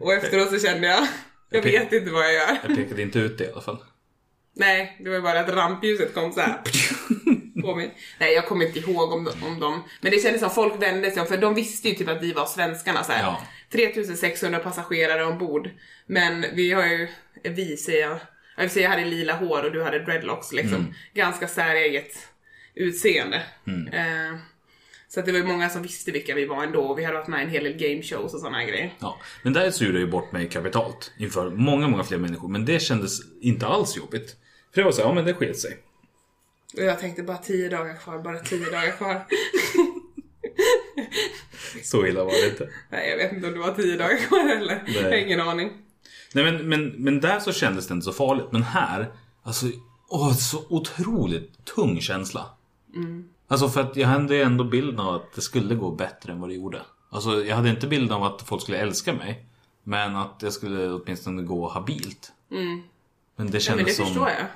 Och 0.00 0.12
efteråt 0.12 0.50
så 0.50 0.66
kände 0.66 0.86
jag, 0.86 1.06
jag 1.50 1.62
vet 1.62 1.92
inte 1.92 2.10
vad 2.10 2.24
jag 2.24 2.32
gör. 2.32 2.58
Jag 2.62 2.76
pekade 2.76 3.02
inte 3.02 3.18
ut 3.18 3.38
det 3.38 3.44
i 3.44 3.52
alla 3.52 3.60
fall. 3.60 3.84
Nej, 4.56 4.96
det 5.00 5.10
var 5.10 5.20
bara 5.20 5.40
att 5.40 5.48
rampljuset 5.48 6.14
kom 6.14 6.32
så 6.32 6.40
här 6.40 6.60
på 7.62 7.74
mig. 7.74 7.96
Nej, 8.18 8.34
jag 8.34 8.46
kommer 8.46 8.66
inte 8.66 8.78
ihåg 8.78 9.12
om, 9.12 9.30
om 9.42 9.60
dem. 9.60 9.82
Men 10.00 10.12
det 10.12 10.22
kändes 10.22 10.40
som 10.40 10.50
folk 10.50 10.82
vände 10.82 11.10
sig 11.10 11.20
om, 11.20 11.26
för 11.26 11.36
de 11.36 11.54
visste 11.54 11.88
ju 11.88 11.94
typ 11.94 12.08
att 12.08 12.22
vi 12.22 12.32
var 12.32 12.46
svenskarna 12.46 13.04
så 13.04 13.12
här. 13.12 13.22
Ja. 13.22 13.42
3600 13.72 14.58
passagerare 14.58 15.24
ombord. 15.24 15.70
Men 16.06 16.44
vi 16.54 16.72
har 16.72 16.86
ju, 16.86 17.08
vi 17.42 17.76
säger 17.76 18.08
jag, 18.08 18.18
jag 18.56 18.70
säga 18.70 18.82
jag 18.82 18.90
hade 18.90 19.04
lila 19.04 19.36
hår 19.36 19.64
och 19.64 19.72
du 19.72 19.82
hade 19.82 19.98
dreadlocks 19.98 20.52
liksom. 20.52 20.94
Ganska 21.14 21.48
säreget 21.48 22.28
utseende. 22.74 23.42
Eh, 23.92 24.38
så 25.08 25.20
att 25.20 25.26
det 25.26 25.32
var 25.32 25.38
ju 25.38 25.44
många 25.44 25.70
som 25.70 25.82
visste 25.82 26.10
vilka 26.10 26.34
vi 26.34 26.46
var 26.46 26.64
ändå 26.64 26.94
vi 26.94 27.04
hade 27.04 27.18
varit 27.18 27.28
med 27.28 27.40
i 27.40 27.44
en 27.44 27.50
hel 27.50 27.64
del 27.64 27.72
game 27.72 28.02
shows 28.02 28.34
och 28.34 28.40
sådana 28.40 28.64
grejer. 28.64 28.94
Ja. 29.00 29.20
Men 29.42 29.52
där 29.52 29.84
gjorde 29.84 29.98
jag 29.98 30.06
ju 30.06 30.10
bort 30.10 30.32
mig 30.32 30.48
kapitalt. 30.48 31.12
Inför 31.18 31.50
många, 31.50 31.88
många 31.88 32.04
fler 32.04 32.18
människor. 32.18 32.48
Men 32.48 32.64
det 32.64 32.80
kändes 32.82 33.20
inte 33.40 33.66
alls 33.66 33.96
jobbigt. 33.96 34.36
För 34.74 34.80
det 34.80 34.84
var 34.84 34.92
så 34.92 35.02
här, 35.02 35.08
ja 35.08 35.14
men 35.14 35.24
det 35.24 35.34
sket 35.34 35.58
sig. 35.58 35.78
Och 36.76 36.84
jag 36.84 37.00
tänkte 37.00 37.22
bara 37.22 37.36
10 37.36 37.68
dagar 37.68 37.96
kvar, 37.96 38.18
bara 38.18 38.38
10 38.38 38.70
dagar 38.70 38.90
kvar. 38.90 39.24
Så 41.82 42.06
illa 42.06 42.24
var 42.24 42.32
det 42.32 42.48
inte. 42.48 42.68
Nej, 42.90 43.10
jag 43.10 43.16
vet 43.16 43.32
inte 43.32 43.46
om 43.46 43.52
det 43.52 43.58
var 43.58 43.74
10 43.74 43.96
dagar 43.96 44.16
kvar 44.16 44.56
eller. 44.56 44.82
Jag 44.86 45.02
har 45.02 45.12
ingen 45.12 45.40
aning. 45.40 45.70
Nej 46.34 46.44
men, 46.52 46.68
men, 46.68 46.88
men 46.88 47.20
där 47.20 47.40
så 47.40 47.52
kändes 47.52 47.86
det 47.88 47.94
inte 47.94 48.04
så 48.04 48.12
farligt. 48.12 48.46
Men 48.50 48.62
här, 48.62 49.12
alltså, 49.42 49.66
åh, 50.08 50.32
så 50.32 50.64
otroligt 50.68 51.64
tung 51.64 52.00
känsla. 52.00 52.46
Alltså 53.48 53.68
för 53.68 53.80
att 53.80 53.96
jag 53.96 54.08
hade 54.08 54.34
ju 54.36 54.42
ändå 54.42 54.64
bilden 54.64 55.00
av 55.00 55.14
att 55.14 55.32
det 55.34 55.40
skulle 55.40 55.74
gå 55.74 55.90
bättre 55.90 56.32
än 56.32 56.40
vad 56.40 56.50
det 56.50 56.54
gjorde. 56.54 56.82
Alltså 57.10 57.44
jag 57.44 57.56
hade 57.56 57.70
inte 57.70 57.86
bilden 57.86 58.16
av 58.16 58.24
att 58.24 58.42
folk 58.42 58.62
skulle 58.62 58.78
älska 58.78 59.12
mig. 59.12 59.46
Men 59.84 60.16
att 60.16 60.40
det 60.40 60.52
skulle 60.52 60.90
åtminstone 60.92 61.42
gå 61.42 61.68
habilt. 61.68 62.32
Men 62.48 62.60
det 62.66 62.66
Ja, 62.66 62.76
men 63.36 63.50
det 63.50 63.60
kändes 63.60 63.96
som... 63.96 64.06
förstår 64.06 64.28
jag. 64.28 64.46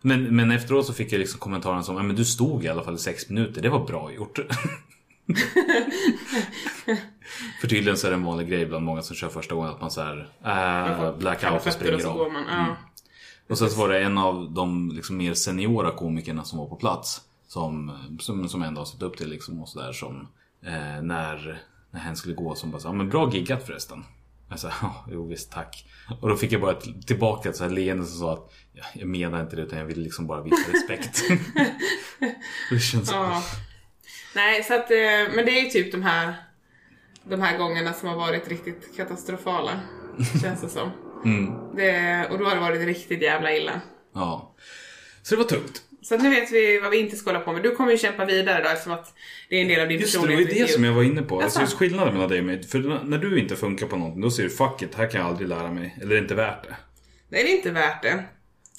Men, 0.00 0.36
men 0.36 0.50
efteråt 0.50 0.86
så 0.86 0.92
fick 0.92 1.12
jag 1.12 1.18
liksom 1.18 1.40
kommentaren 1.40 1.84
som, 1.84 1.96
"Ja, 1.96 2.02
men 2.02 2.16
du 2.16 2.24
stod 2.24 2.64
i 2.64 2.68
alla 2.68 2.82
fall 2.84 2.94
i 2.94 2.98
sex 2.98 3.28
minuter, 3.28 3.62
det 3.62 3.68
var 3.68 3.86
bra 3.86 4.12
gjort. 4.12 4.38
För 7.60 7.68
tydligen 7.68 7.96
så 7.96 8.06
är 8.06 8.10
det 8.10 8.16
en 8.16 8.24
vanlig 8.24 8.48
grej 8.48 8.66
bland 8.66 8.84
många 8.84 9.02
som 9.02 9.16
kör 9.16 9.28
första 9.28 9.54
gången 9.54 9.70
att 9.70 9.80
man 9.80 9.90
såhär, 9.90 10.28
äh, 10.44 11.16
blackout 11.18 11.66
och 11.66 11.72
springer 11.72 12.06
och 12.06 12.26
av. 12.26 12.32
man. 12.32 12.44
Ja. 12.48 12.76
Och 13.48 13.58
sen 13.58 13.70
så 13.70 13.78
var 13.78 13.88
det 13.88 14.00
en 14.00 14.18
av 14.18 14.52
de 14.52 14.92
liksom 14.94 15.16
mer 15.16 15.34
seniora 15.34 15.90
komikerna 15.90 16.44
som 16.44 16.58
var 16.58 16.66
på 16.66 16.76
plats. 16.76 17.20
Som, 17.46 17.92
som, 18.20 18.48
som 18.48 18.62
ändå 18.62 18.80
har 18.80 18.86
sett 18.86 19.02
upp 19.02 19.16
till 19.16 19.28
liksom 19.28 19.62
och 19.62 19.68
sådär 19.68 19.92
som 19.92 20.28
eh, 20.62 21.02
när, 21.02 21.62
när 21.90 22.00
hen 22.00 22.16
skulle 22.16 22.34
gå 22.34 22.54
som 22.54 22.70
bara 22.70 22.80
sa, 22.80 22.92
men 22.92 23.08
bra 23.08 23.30
giggat 23.32 23.66
förresten. 23.66 24.04
Jag 24.48 24.58
sa, 24.58 24.70
ja, 24.82 25.04
jo 25.10 25.28
visst 25.28 25.52
tack. 25.52 25.84
Och 26.20 26.28
då 26.28 26.36
fick 26.36 26.52
jag 26.52 26.60
bara 26.60 26.72
ett, 26.72 27.06
tillbaka 27.06 27.48
ett 27.48 27.56
så 27.56 27.64
här 27.64 27.70
leende 27.70 28.04
som 28.04 28.20
sa 28.20 28.32
att 28.32 28.52
ja, 28.72 28.84
jag 28.94 29.08
menar 29.08 29.40
inte 29.40 29.56
det 29.56 29.62
utan 29.62 29.78
jag 29.78 29.86
vill 29.86 30.00
liksom 30.00 30.26
bara 30.26 30.42
visa 30.42 30.72
respekt. 30.72 31.20
det 32.70 32.78
känns 32.78 33.10
Ja. 33.10 33.42
Nej, 34.34 34.64
så 34.64 34.74
att, 34.74 34.90
eh, 34.90 34.96
men 35.34 35.44
det 35.46 35.50
är 35.60 35.64
ju 35.64 35.70
typ 35.70 35.92
de 35.92 36.02
här, 36.02 36.34
de 37.24 37.40
här 37.40 37.58
gångerna 37.58 37.92
som 37.92 38.08
har 38.08 38.16
varit 38.16 38.48
riktigt 38.48 38.96
katastrofala. 38.96 39.80
Känns 40.42 40.60
det 40.60 40.68
som. 40.68 40.90
Det, 41.76 42.26
och 42.30 42.38
då 42.38 42.44
har 42.44 42.54
det 42.54 42.60
varit 42.60 42.86
riktigt 42.86 43.22
jävla 43.22 43.52
illa. 43.56 43.80
Ja. 44.14 44.54
Så 45.22 45.34
det 45.34 45.38
var 45.42 45.48
tungt. 45.48 45.82
Så 46.02 46.16
nu 46.16 46.30
vet 46.30 46.52
vi 46.52 46.80
vad 46.80 46.90
vi 46.90 46.98
inte 46.98 47.16
ska 47.16 47.30
hålla 47.30 47.40
på 47.44 47.52
med. 47.52 47.62
Du 47.62 47.74
kommer 47.76 47.92
ju 47.92 47.98
kämpa 47.98 48.24
vidare 48.24 48.62
då 48.62 48.68
eftersom 48.68 48.92
att 48.92 49.14
det 49.48 49.56
är 49.56 49.62
en 49.62 49.68
del 49.68 49.80
av 49.80 49.88
din 49.88 49.98
Just 50.00 50.14
det, 50.22 50.26
det 50.28 50.36
var 50.36 50.42
det 50.44 50.70
som 50.70 50.84
jag 50.84 50.92
var 50.92 51.02
inne 51.02 51.22
på. 51.22 51.40
Alltså 51.40 51.60
Jaså? 51.60 51.70
just 51.70 51.78
skillnaden 51.78 52.14
mellan 52.14 52.28
dig 52.28 52.38
och 52.38 52.44
mig. 52.44 52.62
För 52.62 52.78
när 53.04 53.18
du 53.18 53.38
inte 53.40 53.56
funkar 53.56 53.86
på 53.86 53.96
någonting, 53.96 54.20
då 54.22 54.30
säger 54.30 54.48
du 54.48 54.54
fuck 54.54 54.82
it, 54.82 54.94
här 54.94 55.10
kan 55.10 55.20
jag 55.20 55.30
aldrig 55.30 55.48
lära 55.48 55.70
mig. 55.70 55.96
Eller 56.00 56.10
det 56.14 56.16
är 56.16 56.22
inte 56.22 56.34
värt 56.34 56.62
det. 56.64 56.76
Nej, 57.28 57.44
det 57.44 57.50
är 57.52 57.56
inte 57.56 57.70
värt 57.70 58.02
det. 58.02 58.24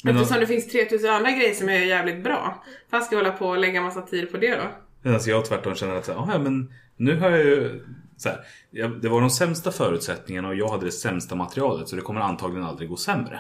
Men 0.04 0.16
Eftersom 0.16 0.36
då- 0.36 0.40
det 0.42 0.48
finns 0.48 0.68
3000 0.72 1.10
andra 1.10 1.32
grejer 1.32 1.54
som 1.54 1.70
är 1.70 1.80
jävligt 1.80 2.24
bra. 2.24 2.64
Fan 2.92 3.04
ska 3.04 3.16
jag 3.16 3.24
hålla 3.24 3.38
på 3.38 3.48
och 3.48 3.58
lägga 3.58 3.82
massa 3.82 4.02
tid 4.02 4.32
på 4.32 4.38
det 4.38 4.56
då? 4.56 4.72
Medan 5.02 5.20
jag 5.26 5.46
tvärtom 5.46 5.76
känner 5.76 5.96
att 5.96 6.06
så 6.06 6.12
här, 6.14 6.20
"Ah, 6.20 6.30
ja, 6.32 6.40
men 6.40 6.74
nu 6.96 7.20
har 7.20 7.30
jag 7.30 7.40
ju... 7.40 7.86
Så 8.18 8.30
här, 8.30 8.40
jag, 8.70 9.02
det 9.02 9.10
var 9.10 9.22
de 9.22 9.30
sämsta 9.30 9.72
förutsättningarna 9.72 10.48
och 10.48 10.56
jag 10.56 10.70
hade 10.70 10.86
det 10.86 10.92
sämsta 10.92 11.36
materialet 11.36 11.88
så 11.88 11.96
det 11.96 12.02
kommer 12.02 12.22
antagligen 12.22 12.66
aldrig 12.68 12.90
gå 12.90 12.96
sämre. 12.98 13.40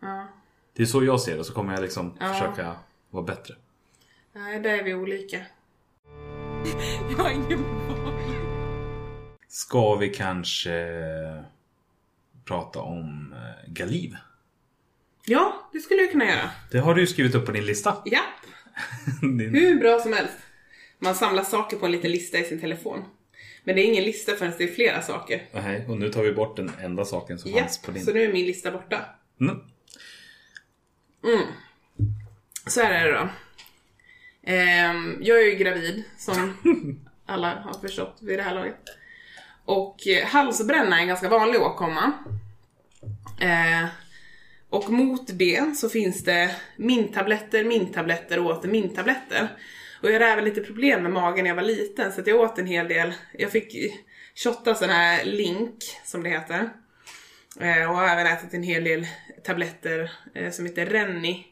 Ja. 0.00 0.28
Det 0.76 0.82
är 0.82 0.86
så 0.86 1.04
jag 1.04 1.20
ser 1.20 1.36
det, 1.36 1.44
så 1.44 1.52
kommer 1.52 1.72
jag 1.74 1.82
liksom 1.82 2.16
Ja. 2.20 2.32
försöka 2.32 2.76
vara 3.10 3.24
bättre. 3.24 3.54
Nej, 4.32 4.60
där 4.60 4.70
är 4.70 4.82
vi 4.84 4.94
olika. 4.94 5.36
Jag 7.10 7.24
har 7.24 7.30
ingen 7.30 7.62
boll. 7.62 8.14
Ska 9.48 9.94
vi 9.94 10.08
kanske 10.08 10.88
prata 12.44 12.80
om 12.80 13.32
eh, 13.32 13.72
Galiv? 13.72 14.16
Ja, 15.26 15.68
det 15.72 15.80
skulle 15.80 16.02
vi 16.02 16.08
kunna 16.08 16.24
göra. 16.24 16.50
Det 16.70 16.78
har 16.78 16.94
du 16.94 17.00
ju 17.00 17.06
skrivit 17.06 17.34
upp 17.34 17.46
på 17.46 17.52
din 17.52 17.64
lista. 17.66 17.96
Japp. 18.04 18.22
Din... 19.20 19.54
Hur 19.54 19.80
bra 19.80 19.98
som 19.98 20.12
helst. 20.12 20.34
Man 20.98 21.14
samlar 21.14 21.42
saker 21.42 21.76
på 21.76 21.86
en 21.86 21.92
liten 21.92 22.10
lista 22.10 22.38
i 22.38 22.44
sin 22.44 22.60
telefon. 22.60 23.04
Men 23.64 23.76
det 23.76 23.82
är 23.82 23.84
ingen 23.84 24.04
lista 24.04 24.34
förrän 24.34 24.52
det 24.58 24.64
är 24.64 24.68
flera 24.68 25.02
saker. 25.02 25.42
Nej, 25.52 25.86
och 25.88 25.98
nu 25.98 26.08
tar 26.08 26.22
vi 26.22 26.32
bort 26.32 26.56
den 26.56 26.70
enda 26.80 27.04
saken 27.04 27.38
som 27.38 27.50
Japp, 27.50 27.60
fanns 27.60 27.82
på 27.82 27.90
din. 27.90 28.04
så 28.04 28.12
nu 28.12 28.22
är 28.22 28.32
min 28.32 28.46
lista 28.46 28.70
borta. 28.70 29.04
Mm. 29.40 29.58
Så 32.66 32.80
här 32.80 32.92
är 32.92 33.12
det 33.12 33.18
då. 33.18 33.28
Ehm, 34.42 35.18
jag 35.22 35.40
är 35.40 35.44
ju 35.44 35.54
gravid, 35.54 36.04
som 36.18 36.54
alla 37.26 37.54
har 37.54 37.80
förstått 37.80 38.18
vid 38.20 38.38
det 38.38 38.42
här 38.42 38.54
laget. 38.54 38.80
Och 39.64 40.08
eh, 40.08 40.26
halsbränna 40.26 40.96
är 40.96 41.00
en 41.02 41.08
ganska 41.08 41.28
vanlig 41.28 41.60
åkomma. 41.60 42.12
Eh, 43.40 43.86
och 44.68 44.90
mot 44.90 45.38
det 45.38 45.76
så 45.76 45.88
finns 45.88 46.24
det 46.24 46.56
mintabletter, 46.76 47.64
mintabletter 47.64 48.38
och 48.38 48.58
åter 48.58 48.68
mintabletter. 48.68 49.48
Och 50.02 50.08
jag 50.08 50.12
hade 50.12 50.26
även 50.26 50.44
lite 50.44 50.60
problem 50.60 51.02
med 51.02 51.12
magen 51.12 51.44
när 51.44 51.50
jag 51.50 51.56
var 51.56 51.62
liten 51.62 52.12
så 52.12 52.20
att 52.20 52.26
jag 52.26 52.40
åt 52.40 52.58
en 52.58 52.66
hel 52.66 52.88
del. 52.88 53.14
Jag 53.32 53.52
fick 53.52 53.92
shotta 54.34 54.74
sån 54.74 54.88
här 54.88 55.24
link, 55.24 55.74
som 56.04 56.22
det 56.22 56.30
heter. 56.30 56.70
Eh, 57.60 57.90
och 57.90 57.96
har 57.96 58.08
även 58.08 58.26
ätit 58.26 58.54
en 58.54 58.62
hel 58.62 58.84
del 58.84 59.06
tabletter 59.44 60.10
eh, 60.34 60.50
som 60.50 60.66
heter 60.66 60.86
Rennie. 60.86 61.44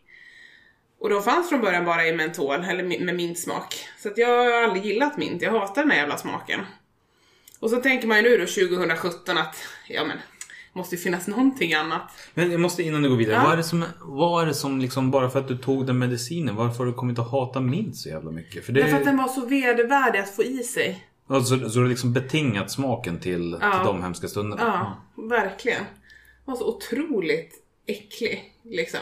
Och 0.98 1.10
de 1.10 1.22
fanns 1.22 1.48
från 1.48 1.60
början 1.60 1.84
bara 1.84 2.06
i 2.06 2.12
mentol, 2.12 2.64
eller 2.64 2.84
med 2.84 3.00
med 3.00 3.14
mintsmak. 3.14 3.88
Så 3.98 4.08
att 4.08 4.18
jag 4.18 4.28
har 4.28 4.62
aldrig 4.62 4.86
gillat 4.86 5.16
mint, 5.16 5.42
jag 5.42 5.50
hatar 5.50 5.82
den 5.82 5.90
här 5.90 5.98
jävla 5.98 6.16
smaken. 6.16 6.60
Och 7.60 7.70
så 7.70 7.76
tänker 7.76 8.08
man 8.08 8.16
ju 8.16 8.22
nu 8.22 8.38
då 8.38 8.46
2017 8.46 9.38
att, 9.38 9.56
ja 9.88 10.04
men, 10.04 10.18
måste 10.76 10.94
ju 10.94 11.00
finnas 11.00 11.26
någonting 11.26 11.74
annat. 11.74 12.02
Men 12.34 12.50
jag 12.50 12.60
måste 12.60 12.82
innan 12.82 13.02
du 13.02 13.08
går 13.08 13.16
vidare. 13.16 13.34
Ja. 13.36 13.42
Vad 13.44 13.52
är 13.52 13.56
det 13.56 13.62
som, 13.62 13.84
vad 14.00 14.42
är 14.42 14.46
det 14.46 14.54
som 14.54 14.78
liksom, 14.80 15.10
bara 15.10 15.30
för 15.30 15.38
att 15.38 15.48
du 15.48 15.56
tog 15.58 15.86
den 15.86 15.98
medicinen, 15.98 16.56
varför 16.56 16.78
har 16.78 16.86
du 16.86 16.92
kommit 16.92 17.18
att 17.18 17.30
hata 17.30 17.60
mint 17.60 17.96
så 17.96 18.08
jävla 18.08 18.30
mycket? 18.30 18.66
För 18.66 18.72
det 18.72 18.80
Därför 18.80 18.94
är, 18.96 18.98
att 19.00 19.04
den 19.06 19.16
var 19.16 19.28
så 19.28 19.46
vedervärdig 19.46 20.18
att 20.18 20.36
få 20.36 20.42
i 20.42 20.62
sig. 20.62 21.06
alltså, 21.28 21.58
så 21.70 21.74
du 21.78 21.80
har 21.82 21.88
liksom 21.88 22.12
betingat 22.12 22.70
smaken 22.70 23.18
till, 23.20 23.58
Ja. 23.60 23.78
till 23.78 23.86
de 23.86 24.02
hemska 24.02 24.28
stunderna? 24.28 24.62
Ja, 25.16 25.22
verkligen. 25.22 25.78
Den 26.44 26.54
var 26.54 26.56
så 26.56 26.66
otroligt 26.76 27.54
äcklig, 27.86 28.52
liksom. 28.64 29.00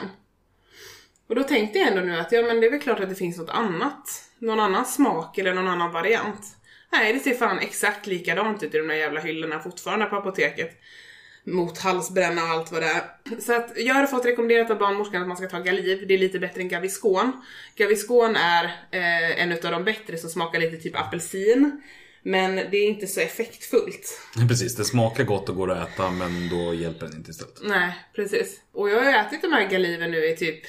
Och 1.28 1.34
då 1.34 1.42
tänkte 1.42 1.78
jag 1.78 1.88
ändå 1.88 2.00
nu 2.00 2.18
att 2.20 2.32
ja 2.32 2.42
men 2.42 2.60
det 2.60 2.66
är 2.66 2.70
väl 2.70 2.80
klart 2.80 3.00
att 3.00 3.08
det 3.08 3.14
finns 3.14 3.38
något 3.38 3.50
annat. 3.50 4.22
Någon 4.38 4.60
annan 4.60 4.84
smak 4.84 5.38
eller 5.38 5.54
någon 5.54 5.68
annan 5.68 5.92
variant. 5.92 6.40
Nej, 6.92 7.12
det 7.12 7.18
ser 7.18 7.34
fan 7.34 7.58
exakt 7.58 8.06
likadant 8.06 8.62
ut 8.62 8.74
i 8.74 8.78
de 8.78 8.86
där 8.88 8.94
jävla 8.94 9.20
hyllorna 9.20 9.60
fortfarande 9.60 10.06
på 10.06 10.16
apoteket. 10.16 10.70
Mot 11.46 11.78
halsbränna 11.78 12.42
och 12.42 12.48
allt 12.48 12.72
vad 12.72 12.82
det 12.82 12.88
är. 12.88 13.40
Så 13.40 13.56
att 13.56 13.72
jag 13.76 13.94
hade 13.94 14.08
fått 14.08 14.26
rekommenderat 14.26 14.70
av 14.70 14.78
barnmorskan 14.78 15.22
att 15.22 15.28
man 15.28 15.36
ska 15.36 15.46
ta 15.46 15.58
Galiv. 15.58 16.04
Det 16.08 16.14
är 16.14 16.18
lite 16.18 16.38
bättre 16.38 16.60
än 16.60 16.68
Gaviscon. 16.68 17.32
Gaviscon 17.76 18.36
är 18.36 18.64
eh, 18.90 19.42
en 19.42 19.52
av 19.52 19.58
de 19.72 19.84
bättre 19.84 20.18
som 20.18 20.30
smakar 20.30 20.60
lite 20.60 20.76
typ 20.76 20.96
apelsin. 20.96 21.82
Men 22.22 22.56
det 22.56 22.76
är 22.76 22.88
inte 22.88 23.06
så 23.06 23.20
effektfullt. 23.20 24.20
Precis, 24.48 24.76
det 24.76 24.84
smakar 24.84 25.24
gott 25.24 25.48
och 25.48 25.56
går 25.56 25.70
att 25.70 25.88
äta 25.88 26.10
men 26.10 26.48
då 26.48 26.74
hjälper 26.74 27.06
den 27.06 27.16
inte 27.16 27.30
istället. 27.30 27.60
Nej, 27.62 27.94
precis. 28.14 28.60
Och 28.72 28.90
jag 28.90 29.02
har 29.02 29.10
ju 29.10 29.16
ätit 29.16 29.42
de 29.42 29.52
här 29.52 29.70
Galiven 29.70 30.10
nu 30.10 30.26
i 30.26 30.36
typ, 30.36 30.60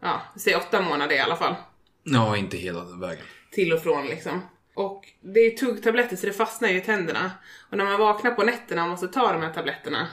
ja, 0.00 0.22
säg 0.36 0.54
åtta 0.54 0.82
månader 0.82 1.16
i 1.16 1.18
alla 1.18 1.36
fall. 1.36 1.54
Ja, 2.02 2.36
inte 2.36 2.56
hela 2.56 2.84
vägen. 2.84 3.24
Till 3.50 3.72
och 3.72 3.82
från 3.82 4.06
liksom. 4.06 4.42
Och 4.74 5.04
det 5.20 5.40
är 5.40 5.50
tuggtabletter 5.50 6.16
så 6.16 6.26
det 6.26 6.32
fastnar 6.32 6.68
ju 6.68 6.76
i 6.76 6.80
tänderna. 6.80 7.30
Och 7.70 7.76
när 7.76 7.84
man 7.84 8.00
vaknar 8.00 8.30
på 8.30 8.42
nätterna 8.42 8.82
och 8.84 8.90
måste 8.90 9.08
ta 9.08 9.32
de 9.32 9.42
här 9.42 9.52
tabletterna 9.52 10.08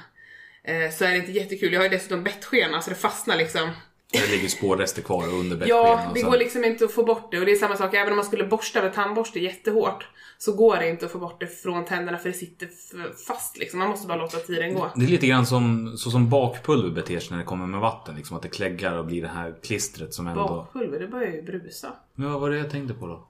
eh, 0.64 0.92
så 0.92 1.06
är 1.06 1.12
det 1.12 1.18
inte 1.18 1.32
jättekul. 1.32 1.74
Jag 1.74 1.80
har 1.80 1.84
ju 1.86 1.90
dessutom 1.90 2.24
bettskena 2.24 2.82
så 2.82 2.90
det 2.90 2.96
fastnar 2.96 3.38
liksom 3.38 3.70
Det 4.12 4.32
ligger 4.32 4.48
spårrester 4.48 5.02
kvar 5.02 5.28
under 5.28 5.58
Ja, 5.68 5.96
bettskenen. 5.96 6.14
det 6.14 6.22
går 6.22 6.38
liksom 6.38 6.64
inte 6.66 6.86
att 6.86 6.94
få 6.94 7.04
bort 7.06 7.32
det 7.32 7.40
och 7.40 7.46
det 7.46 7.52
är 7.52 7.56
samma 7.56 7.78
sak 7.78 7.94
även 7.94 8.10
om 8.12 8.16
man 8.16 8.26
skulle 8.26 8.44
borsta 8.44 8.82
med 8.82 8.94
tandborste 8.94 9.40
jättehårt 9.40 10.08
så 10.38 10.54
går 10.54 10.78
det 10.78 10.90
inte 10.90 11.06
att 11.06 11.12
få 11.12 11.18
bort 11.20 11.40
det 11.40 11.48
från 11.48 11.86
tänderna 11.86 12.18
för 12.18 12.30
det 12.30 12.36
sitter 12.36 12.70
fast 13.28 13.58
liksom. 13.58 13.80
Man 13.80 13.90
måste 13.90 14.08
bara 14.08 14.18
låta 14.18 14.38
tiden 14.38 14.74
gå. 14.74 14.92
Det 14.96 15.06
är 15.06 15.08
lite 15.08 15.28
grann 15.28 15.46
som, 15.46 15.94
så 15.98 16.12
som 16.12 16.30
bakpulver 16.30 16.90
beter 16.90 17.20
sig 17.20 17.32
när 17.32 17.38
det 17.38 17.44
kommer 17.44 17.66
med 17.68 17.80
vatten. 17.80 18.16
Liksom 18.16 18.38
att 18.38 18.44
det 18.44 18.50
kläggar 18.50 18.98
och 18.98 19.06
blir 19.06 19.22
det 19.22 19.28
här 19.28 19.56
klistret 19.64 20.14
som 20.14 20.28
ändå... 20.28 20.48
Bakpulver, 20.48 21.00
det 21.00 21.08
börjar 21.08 21.32
ju 21.32 21.42
brusa. 21.42 21.94
Men 22.16 22.32
vad 22.32 22.42
var 22.42 22.50
det 22.50 22.58
jag 22.58 22.72
tänkte 22.72 22.94
på 22.94 23.08
då? 23.08 23.28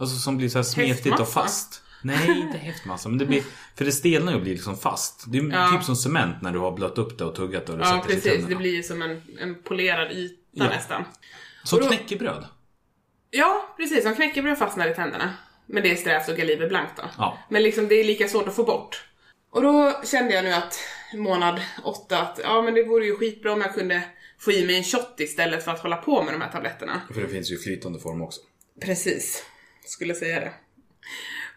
Alltså 0.00 0.16
som 0.16 0.36
blir 0.36 0.48
så 0.48 0.58
här 0.58 0.62
smetigt 0.62 1.06
och 1.06 1.10
Häftmassa? 1.12 1.40
fast. 1.40 1.82
Nej, 2.02 2.40
inte 2.40 2.58
häftmassa. 2.58 3.08
Men 3.08 3.18
det 3.18 3.26
blir... 3.26 3.42
För 3.76 3.84
det 3.84 3.92
stelnar 3.92 4.32
ju 4.32 4.36
och 4.36 4.42
blir 4.42 4.52
liksom 4.52 4.76
fast. 4.76 5.24
Det 5.26 5.38
är 5.38 5.42
Ja. 5.52 5.70
typ 5.76 5.84
som 5.84 5.96
cement 5.96 6.42
när 6.42 6.52
du 6.52 6.58
har 6.58 6.72
blött 6.72 6.98
upp 6.98 7.18
det 7.18 7.24
och 7.24 7.34
tuggat 7.34 7.66
det 7.66 7.72
och 7.72 7.78
det 7.78 7.84
Ja, 7.84 8.04
precis. 8.06 8.46
Det 8.48 8.54
blir 8.54 8.74
ju 8.74 8.82
som 8.82 9.02
en, 9.02 9.22
en 9.40 9.62
polerad 9.62 10.12
yta 10.12 10.34
Ja. 10.52 10.64
nästan. 10.64 11.04
Som 11.64 11.78
Och 11.78 11.82
då- 11.84 11.88
knäckebröd. 11.90 12.46
Ja, 13.30 13.74
precis. 13.76 14.02
Som 14.02 14.14
knäckebröd 14.14 14.58
fastnar 14.58 14.88
i 14.90 14.94
tänderna. 14.94 15.34
Men 15.66 15.82
det 15.82 15.90
är 15.92 15.96
strävt 15.96 16.28
och 16.28 16.36
Galiver 16.36 16.68
blankt 16.68 16.92
då. 16.96 17.02
Ja. 17.18 17.38
Men 17.50 17.62
liksom 17.62 17.88
det 17.88 17.94
är 17.94 18.04
lika 18.04 18.28
svårt 18.28 18.48
att 18.48 18.54
få 18.56 18.64
bort. 18.64 19.04
Och 19.52 19.62
då 19.62 20.00
kände 20.04 20.34
jag 20.34 20.44
nu 20.44 20.52
att 20.52 20.78
månad 21.14 21.60
åtta 21.84 22.18
att 22.22 22.40
ja 22.42 22.62
men 22.62 22.74
det 22.74 22.82
vore 22.84 23.04
ju 23.06 23.16
skitbra 23.16 23.52
om 23.52 23.60
jag 23.60 23.74
kunde 23.74 24.02
få 24.38 24.52
i 24.52 24.66
mig 24.66 24.76
en 24.76 24.84
shot 24.84 25.14
istället 25.20 25.64
för 25.64 25.70
att 25.72 25.80
hålla 25.80 25.96
på 25.96 26.22
med 26.22 26.34
de 26.34 26.40
här 26.40 26.52
tabletterna. 26.52 27.00
För 27.14 27.20
det 27.20 27.28
finns 27.28 27.50
ju 27.52 27.58
flytande 27.58 28.00
form 28.00 28.22
också. 28.22 28.40
Precis, 28.80 29.44
skulle 29.84 30.14
säga 30.14 30.40
det. 30.40 30.52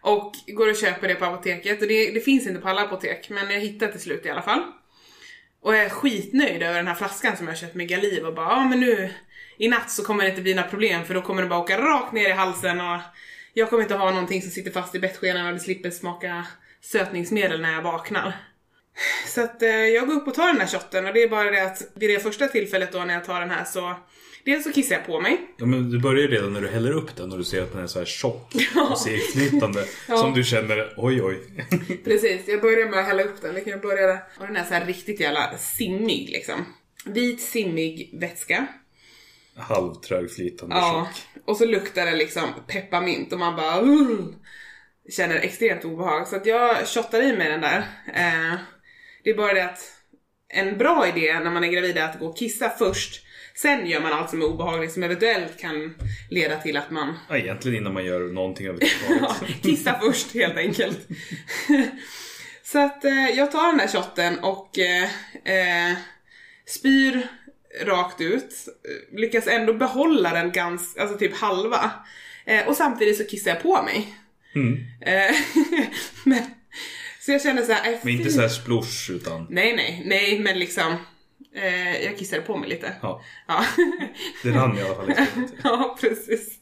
Och 0.02 0.34
går 0.48 0.70
och 0.70 0.76
köper 0.76 1.08
det 1.08 1.16
på 1.16 1.26
apoteket 1.26 1.82
och 1.82 1.88
det, 1.88 2.12
det 2.12 2.20
finns 2.20 2.48
inte 2.48 2.62
på 2.62 2.70
alla 2.70 2.82
apotek 2.82 3.30
men 3.30 3.52
jag 3.52 3.60
hittade 3.60 3.92
till 3.92 4.02
slut 4.02 4.26
i 4.26 4.30
alla 4.30 4.42
fall. 4.42 4.64
Och 5.62 5.76
jag 5.76 5.84
är 5.84 5.90
skitnöjd 5.90 6.64
över 6.64 6.76
den 6.76 6.88
här 6.88 6.96
flaskan 6.96 7.38
som 7.38 7.48
jag 7.48 7.58
köpt 7.58 7.76
med 7.76 7.88
Galiv 7.88 8.26
och 8.26 8.34
bara 8.34 8.50
ja 8.50 8.66
men 8.66 8.80
nu 8.80 9.14
i 9.58 9.68
natt 9.68 9.92
så 9.92 10.04
kommer 10.04 10.24
det 10.24 10.30
inte 10.30 10.42
bli 10.42 10.54
några 10.54 10.70
problem 10.70 11.06
för 11.06 11.14
då 11.14 11.22
kommer 11.22 11.42
det 11.42 11.48
bara 11.48 11.60
åka 11.60 11.82
rakt 11.82 12.14
ner 12.14 12.30
i 12.30 12.34
halsen 12.34 12.82
och 12.82 13.00
jag 13.54 13.70
kommer 13.70 13.84
inte 13.84 13.96
ha 13.96 14.12
någonting 14.12 14.42
som 14.42 14.52
sitter 14.52 14.72
fast 14.72 14.96
i 14.96 15.00
bettskenan 15.00 15.48
och 15.48 15.54
det 15.54 15.60
slipper 15.60 15.90
smaka 15.90 16.48
sötningsmedel 16.82 17.62
när 17.62 17.74
jag 17.74 17.82
vaknar. 17.82 18.38
Så 19.28 19.42
att 19.42 19.62
eh, 19.62 19.70
jag 19.70 20.08
går 20.08 20.14
upp 20.14 20.28
och 20.28 20.34
tar 20.34 20.48
den 20.48 20.62
här 20.62 20.68
shotten 20.68 21.06
och 21.06 21.14
det 21.14 21.24
är 21.24 21.30
bara 21.30 21.52
det 21.52 21.64
att 21.64 21.82
vid 21.96 22.10
det 22.10 22.20
första 22.20 22.48
tillfället 22.48 22.92
då 22.92 23.00
när 23.00 23.14
jag 23.14 23.26
tar 23.26 23.40
den 23.40 23.50
här 23.50 23.64
så 23.64 23.96
dels 24.46 24.64
så 24.64 24.72
kissar 24.74 24.96
jag 24.96 25.06
på 25.06 25.20
mig 25.22 25.42
Ja, 25.58 25.66
men 25.66 25.90
du 25.90 26.00
börjar 26.00 26.22
ju 26.22 26.28
redan 26.28 26.54
när 26.54 26.62
du 26.62 26.68
häller 26.68 26.92
upp 26.92 27.16
den 27.16 27.32
och 27.32 27.38
du 27.38 27.44
ser 27.44 27.62
att 27.62 27.74
den 27.74 27.84
är 27.84 27.88
så 27.88 28.00
här 28.00 28.06
tjock 28.06 28.54
och 28.92 28.98
segknytande. 28.98 29.86
Ja. 30.08 30.18
Som 30.18 30.34
du 30.34 30.44
känner, 30.44 30.94
oj 30.98 31.22
oj. 31.24 31.40
Precis, 32.04 32.42
jag 32.48 32.62
börjar 32.62 32.90
med 32.90 33.00
att 33.00 33.06
hälla 33.06 33.24
upp 33.24 33.42
den. 33.42 33.62
Jag 33.66 33.82
började, 33.82 34.22
och 34.40 34.48
den 34.48 34.56
är 34.56 34.64
så 34.64 34.74
här 34.74 34.86
riktigt 34.86 35.20
jävla 35.20 35.58
simmig 35.58 36.30
liksom. 36.30 36.66
Vit 37.06 37.42
simmig 37.42 38.20
vätska. 38.22 38.68
Halvtrögflytande 39.56 40.76
Ja, 40.76 41.08
tjock. 41.14 41.44
och 41.46 41.58
så 41.58 41.66
luktar 41.66 42.06
det 42.06 42.16
liksom 42.16 42.44
pepparmint 42.68 43.34
och 43.34 43.40
man 43.40 43.56
bara 43.56 43.82
uh, 43.82 44.26
känner 45.10 45.36
extremt 45.36 45.86
obehag. 45.86 46.28
Så 46.28 46.36
att 46.36 46.46
jag 46.46 46.88
shottar 46.88 47.22
i 47.22 47.38
mig 47.38 47.50
den 47.50 47.62
där. 47.62 47.78
Eh, 48.16 48.60
det 49.24 49.30
är 49.30 49.38
bara 49.38 49.54
det 49.54 49.66
att 49.66 49.80
en 50.50 50.78
bra 50.78 51.08
idé 51.08 51.40
när 51.40 51.52
man 51.52 51.64
är 51.64 51.68
gravid 51.68 51.98
är 51.98 52.04
att 52.06 52.20
gå 52.20 52.26
och 52.26 52.38
kissa 52.38 52.70
först. 52.70 53.23
Sen 53.56 53.88
gör 53.88 54.02
man 54.02 54.14
allt 54.14 54.30
som 54.30 54.42
är 54.42 54.46
obehagligt 54.46 54.92
som 54.92 55.04
eventuellt 55.04 55.60
kan 55.60 55.96
leda 56.30 56.58
till 56.58 56.78
att 56.78 56.92
man 56.92 57.14
Ja, 57.30 57.38
egentligen 57.38 57.78
innan 57.78 57.94
man 57.94 58.06
gör 58.06 58.20
någonting 58.20 58.68
överhuvudtaget. 58.68 59.62
kissa 59.64 60.00
först 60.00 60.34
helt 60.34 60.58
enkelt. 60.58 61.00
Så 62.64 62.80
att 62.80 63.06
eh, 63.06 63.30
jag 63.30 63.52
tar 63.52 63.72
den 63.72 63.80
här 63.80 63.88
shotten 63.88 64.40
och 64.40 64.80
eh, 64.80 65.04
eh, 65.46 65.98
spyr 66.66 67.28
rakt 67.86 68.22
ut. 68.22 68.54
Lyckas 69.12 69.48
ändå 69.48 69.74
behålla 69.74 70.34
den 70.34 70.52
ganska, 70.52 71.02
alltså 71.02 71.18
typ 71.18 71.36
halva. 71.38 71.92
Eh, 72.46 72.68
och 72.68 72.76
samtidigt 72.76 73.18
så 73.18 73.24
kissar 73.26 73.52
jag 73.52 73.62
på 73.62 73.82
mig. 73.84 74.14
Mm. 74.56 74.78
Eh, 75.02 75.36
men, 76.24 76.40
så 77.20 77.32
jag 77.32 77.42
känner 77.42 77.62
så 77.62 77.72
här, 77.74 77.92
äh, 77.94 78.00
Men 78.02 78.14
inte 78.14 78.24
fy- 78.24 78.32
så 78.32 78.42
här 78.42 78.50
splosh 78.50 79.12
utan... 79.12 79.48
Nej, 79.50 79.76
nej, 79.76 80.04
nej, 80.06 80.40
men 80.40 80.60
liksom. 80.60 80.96
Eh, 81.56 82.04
jag 82.06 82.18
kissade 82.18 82.42
på 82.42 82.58
mig 82.58 82.70
lite. 82.70 82.94
Ja, 83.02 83.22
Ja. 83.48 83.66
det 84.44 84.50
rann 84.52 84.78
i 84.78 84.82
alla 84.82 84.96
fall 84.96 85.08
lite. 85.08 85.28
Ja, 85.64 85.98
precis. 86.02 86.60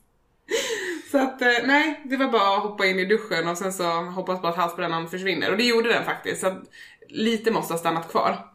Så 1.11 1.17
att, 1.17 1.41
eh, 1.41 1.47
nej, 1.65 2.01
det 2.05 2.17
var 2.17 2.27
bara 2.31 2.57
att 2.57 2.63
hoppa 2.63 2.85
in 2.85 2.99
i 2.99 3.05
duschen 3.05 3.47
och 3.47 3.57
sen 3.57 3.73
så 3.73 3.83
hoppas 3.93 4.41
på 4.41 4.47
att 4.47 4.55
halsbrännan 4.55 5.09
försvinner. 5.09 5.51
Och 5.51 5.57
det 5.57 5.63
gjorde 5.63 5.89
den 5.89 6.05
faktiskt, 6.05 6.41
så 6.41 6.47
att 6.47 6.61
lite 7.07 7.51
måste 7.51 7.73
ha 7.73 7.77
stannat 7.79 8.09
kvar. 8.11 8.47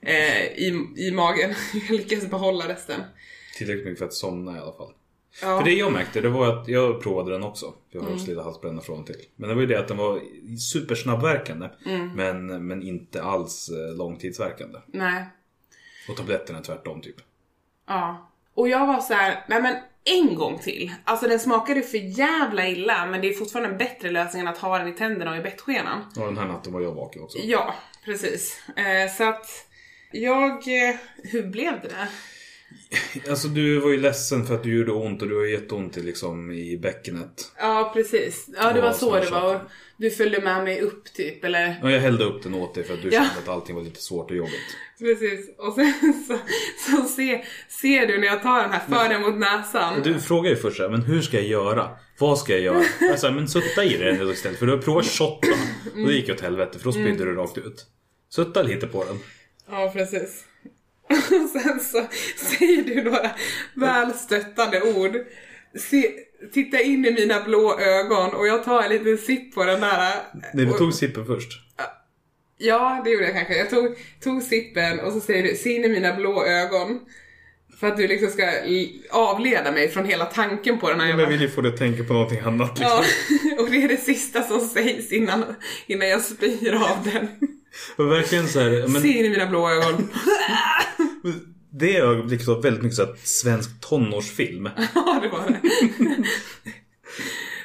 Eh, 0.00 0.42
i, 0.46 0.86
I 0.96 1.10
magen. 1.10 1.54
Jag 1.88 1.90
lyckades 1.96 2.30
behålla 2.30 2.68
resten. 2.68 3.00
Tillräckligt 3.58 3.84
mycket 3.84 3.98
för 3.98 4.06
att 4.06 4.14
somna 4.14 4.56
i 4.56 4.60
alla 4.60 4.72
fall. 4.72 4.92
Ja. 5.42 5.58
För 5.58 5.64
det 5.64 5.74
jag 5.74 5.92
märkte, 5.92 6.20
det 6.20 6.28
var 6.28 6.48
att 6.48 6.68
jag 6.68 7.02
provade 7.02 7.30
den 7.32 7.42
också. 7.42 7.74
Jag 7.90 8.00
har 8.00 8.12
också 8.12 8.26
lite 8.26 8.42
halsbränna 8.42 8.80
från 8.80 9.04
till. 9.04 9.16
Men 9.36 9.48
det 9.48 9.54
var 9.54 9.62
ju 9.62 9.66
det 9.68 9.78
att 9.78 9.88
den 9.88 9.96
var 9.96 10.20
supersnabbverkande. 10.72 11.68
Men, 12.14 12.66
men 12.66 12.82
inte 12.82 13.22
alls 13.22 13.68
eh, 13.68 13.96
långtidsverkande. 13.96 14.78
Nej. 14.86 15.24
Och 16.08 16.16
tabletterna 16.16 16.60
tvärtom 16.60 17.00
typ. 17.00 17.16
Ja. 17.88 18.30
Och 18.54 18.68
jag 18.68 18.86
var 18.86 19.00
så 19.00 19.14
här, 19.14 19.44
nej 19.48 19.62
men 19.62 19.76
en 20.04 20.34
gång 20.34 20.58
till. 20.58 20.92
Alltså 21.04 21.28
den 21.28 21.40
smakade 21.40 21.82
för 21.82 21.98
jävla 22.18 22.68
illa 22.68 23.06
men 23.06 23.20
det 23.20 23.28
är 23.28 23.32
fortfarande 23.32 23.70
en 23.70 23.78
bättre 23.78 24.10
lösning 24.10 24.40
än 24.42 24.48
att 24.48 24.58
ha 24.58 24.78
den 24.78 24.88
i 24.88 24.92
tänderna 24.92 25.30
och 25.30 25.36
i 25.36 25.40
bettskenan. 25.40 26.04
Och 26.16 26.26
den 26.26 26.38
här 26.38 26.46
natten 26.46 26.72
var 26.72 26.80
jag 26.80 26.92
vaken 26.94 27.22
också. 27.22 27.38
Ja, 27.38 27.74
precis. 28.04 28.60
Eh, 28.76 29.12
så 29.16 29.24
att 29.28 29.46
jag, 30.12 30.50
eh, 30.52 30.94
hur 31.22 31.42
blev 31.42 31.80
det 31.80 31.88
där? 31.88 32.08
Alltså 33.30 33.48
du 33.48 33.80
var 33.80 33.90
ju 33.90 34.00
ledsen 34.00 34.46
för 34.46 34.54
att 34.54 34.62
du 34.62 34.76
gjorde 34.78 34.92
ont 34.92 35.22
och 35.22 35.28
du 35.28 35.36
har 35.36 35.44
jätteont 35.46 35.96
liksom, 35.96 36.52
i 36.52 36.76
bäckenet. 36.78 37.52
Ja, 37.58 37.90
precis. 37.94 38.48
Ja, 38.56 38.72
det 38.72 38.80
var 38.80 38.92
så 38.92 39.14
det 39.20 39.30
var. 39.30 39.54
Och 39.54 39.60
du 39.96 40.10
följde 40.10 40.40
med 40.40 40.64
mig 40.64 40.80
upp 40.80 41.12
typ, 41.12 41.44
eller? 41.44 41.78
Ja, 41.82 41.90
jag 41.90 42.00
hällde 42.00 42.24
upp 42.24 42.42
den 42.42 42.54
åt 42.54 42.74
dig 42.74 42.84
för 42.84 42.94
att 42.94 43.02
du 43.02 43.08
Ja. 43.08 43.20
kände 43.24 43.40
att 43.42 43.48
allting 43.48 43.74
var 43.76 43.82
lite 43.82 44.02
svårt 44.02 44.30
och 44.30 44.36
jobbigt. 44.36 44.76
Precis. 44.98 45.50
Och 45.58 45.74
sen 45.74 46.24
så, 46.28 46.38
så 46.78 47.02
se, 47.02 47.44
ser 47.68 48.06
du 48.06 48.18
när 48.18 48.26
jag 48.26 48.42
tar 48.42 48.62
den 48.62 48.72
här 48.72 48.80
för 48.88 49.08
den 49.08 49.22
mot 49.22 49.34
näsan. 49.34 50.02
Du 50.02 50.20
frågar 50.20 50.50
ju 50.50 50.56
först 50.56 50.80
men 50.80 51.02
hur 51.02 51.22
ska 51.22 51.36
jag 51.36 51.46
göra? 51.46 51.90
Vad 52.18 52.38
ska 52.38 52.52
jag 52.52 52.60
göra? 52.60 53.16
Sa, 53.16 53.30
men 53.30 53.48
sutta 53.48 53.84
i 53.84 53.96
den 53.96 54.30
istället 54.30 54.58
för 54.58 54.66
du 54.66 54.72
har 54.72 54.78
provat 54.78 55.06
shotta. 55.06 55.48
Och 55.94 56.08
det 56.08 56.12
gick 56.12 56.30
åt 56.30 56.40
helvete 56.40 56.78
för 56.78 56.84
då 56.84 56.92
spydde 56.92 57.24
du 57.24 57.34
rakt 57.34 57.58
ut. 57.58 57.86
Sutta 58.30 58.62
lite 58.62 58.86
på 58.86 59.04
den. 59.04 59.18
Ja, 59.70 59.90
precis. 59.94 60.44
Och 61.02 61.16
sen 61.62 61.80
så 61.80 62.06
säger 62.36 62.82
du 62.82 63.02
några 63.02 63.30
välstöttande 63.74 64.82
ord. 64.82 65.12
Se, 65.78 66.10
titta 66.52 66.80
in 66.80 67.04
i 67.04 67.10
mina 67.10 67.40
blå 67.44 67.80
ögon 67.80 68.34
och 68.34 68.46
jag 68.46 68.64
tar 68.64 68.82
en 68.82 68.90
liten 68.90 69.18
sipp 69.18 69.54
på 69.54 69.64
den 69.64 69.80
där. 69.80 70.14
Nej, 70.54 70.66
du 70.66 70.72
tog 70.72 70.94
sippen 70.94 71.26
först. 71.26 71.63
Ja, 72.64 73.02
det 73.04 73.10
gjorde 73.10 73.24
jag 73.24 73.34
kanske. 73.34 73.56
Jag 73.56 73.70
tog, 73.70 73.96
tog 74.20 74.42
sippen 74.42 75.00
och 75.00 75.12
så 75.12 75.20
säger 75.20 75.42
du 75.42 75.56
se 75.56 75.72
in 75.72 75.84
i 75.84 75.88
mina 75.88 76.14
blå 76.16 76.44
ögon. 76.44 77.00
För 77.80 77.86
att 77.86 77.96
du 77.96 78.08
liksom 78.08 78.30
ska 78.30 78.52
avleda 79.10 79.72
mig 79.72 79.88
från 79.88 80.06
hela 80.06 80.24
tanken 80.24 80.78
på 80.78 80.90
den 80.90 81.00
här 81.00 81.08
Men 81.08 81.18
jag 81.18 81.26
vill 81.26 81.40
ju 81.40 81.48
få 81.48 81.60
dig 81.60 81.72
att 81.72 81.78
tänka 81.78 82.04
på 82.04 82.12
någonting 82.12 82.40
annat. 82.40 82.78
Liksom. 82.78 83.04
Ja, 83.56 83.62
och 83.62 83.70
det 83.70 83.82
är 83.82 83.88
det 83.88 83.96
sista 83.96 84.42
som 84.42 84.60
sägs 84.60 85.12
innan, 85.12 85.44
innan 85.86 86.08
jag 86.08 86.20
spyr 86.20 86.74
av 86.74 87.04
den. 87.12 87.28
Och 87.96 88.12
verkligen 88.12 88.48
så 88.48 88.60
här, 88.60 88.88
men 88.88 89.02
Se 89.02 89.08
in 89.08 89.24
i 89.24 89.30
mina 89.30 89.46
blå 89.46 89.70
ögon. 89.70 90.10
det 91.78 91.96
ögonblicket 91.96 92.46
var 92.46 92.62
väldigt 92.62 92.82
mycket 92.82 92.96
så 92.96 93.04
här, 93.04 93.14
svensk 93.22 93.80
tonårsfilm. 93.80 94.68
Ja, 94.94 95.20
det 95.22 95.28
var 95.28 95.50
det. 95.50 95.60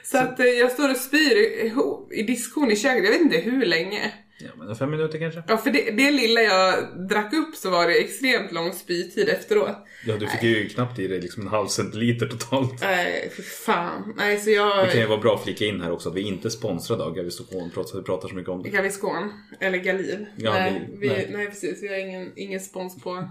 Så 0.03 0.17
att 0.17 0.39
eh, 0.39 0.45
jag 0.45 0.71
står 0.71 0.91
och 0.91 0.97
spyr 0.97 1.35
i, 1.37 1.73
i 2.11 2.23
diskhon 2.23 2.71
i 2.71 2.75
köket, 2.75 3.03
jag 3.03 3.11
vet 3.11 3.21
inte 3.21 3.37
hur 3.37 3.65
länge. 3.65 4.13
Ja, 4.41 4.49
men 4.57 4.75
fem 4.75 4.91
minuter 4.91 5.19
kanske? 5.19 5.43
Ja, 5.47 5.57
för 5.57 5.71
det, 5.71 5.91
det 5.91 6.11
lilla 6.11 6.41
jag 6.41 6.75
drack 7.09 7.33
upp 7.33 7.55
så 7.55 7.69
var 7.69 7.87
det 7.87 7.93
extremt 7.99 8.51
lång 8.51 8.73
spytid 8.73 9.29
efteråt. 9.29 9.77
Ja, 10.05 10.17
du 10.17 10.27
fick 10.27 10.43
ju 10.43 10.69
knappt 10.69 10.99
i 10.99 11.07
dig 11.07 11.21
liksom 11.21 11.41
en 11.43 11.47
halv 11.49 11.67
centiliter 11.67 12.25
totalt. 12.27 12.81
Nej, 12.81 13.29
för 13.35 13.41
fan. 13.43 14.13
Nej, 14.17 14.37
så 14.39 14.49
jag... 14.49 14.85
Det 14.85 14.91
kan 14.91 15.01
ju 15.01 15.07
vara 15.07 15.19
bra 15.19 15.35
att 15.35 15.43
flika 15.43 15.65
in 15.65 15.81
här 15.81 15.91
också 15.91 16.09
att 16.09 16.15
vi 16.15 16.21
inte 16.21 16.47
är 16.47 16.49
sponsrade 16.49 17.03
av 17.03 17.15
Gaviscon 17.15 17.71
trots 17.73 17.93
att 17.93 17.99
vi 17.99 18.03
pratar 18.03 18.27
så 18.29 18.35
mycket 18.35 18.49
om 18.49 18.63
det. 18.63 18.69
Gaviscon. 18.69 19.33
Eller 19.59 19.77
Galiv. 19.77 20.25
Galiv, 20.37 20.73
Nej, 20.73 20.89
vi, 20.99 21.07
nej. 21.07 21.29
nej. 21.31 21.47
precis. 21.47 21.83
Vi 21.83 21.87
har 21.87 21.95
ingen, 21.95 22.31
ingen 22.35 22.59
spons 22.59 23.01
på, 23.03 23.29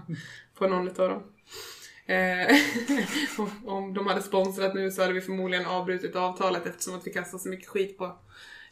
på 0.57 0.67
någon 0.67 0.87
utav 0.87 1.09
dem. 1.09 1.23
Eh, 2.05 2.55
om- 3.37 3.51
om 3.65 3.93
de 3.93 4.07
hade 4.07 4.21
sponsrat 4.21 4.73
nu 4.75 4.91
så 4.91 5.01
hade 5.01 5.13
vi 5.13 5.21
förmodligen 5.21 5.65
avbrutit 5.65 6.15
avtalet 6.15 6.65
eftersom 6.65 6.95
att 6.95 7.07
vi 7.07 7.13
kastar 7.13 7.37
så 7.37 7.49
mycket 7.49 7.67
skit 7.67 7.97
på 7.97 8.19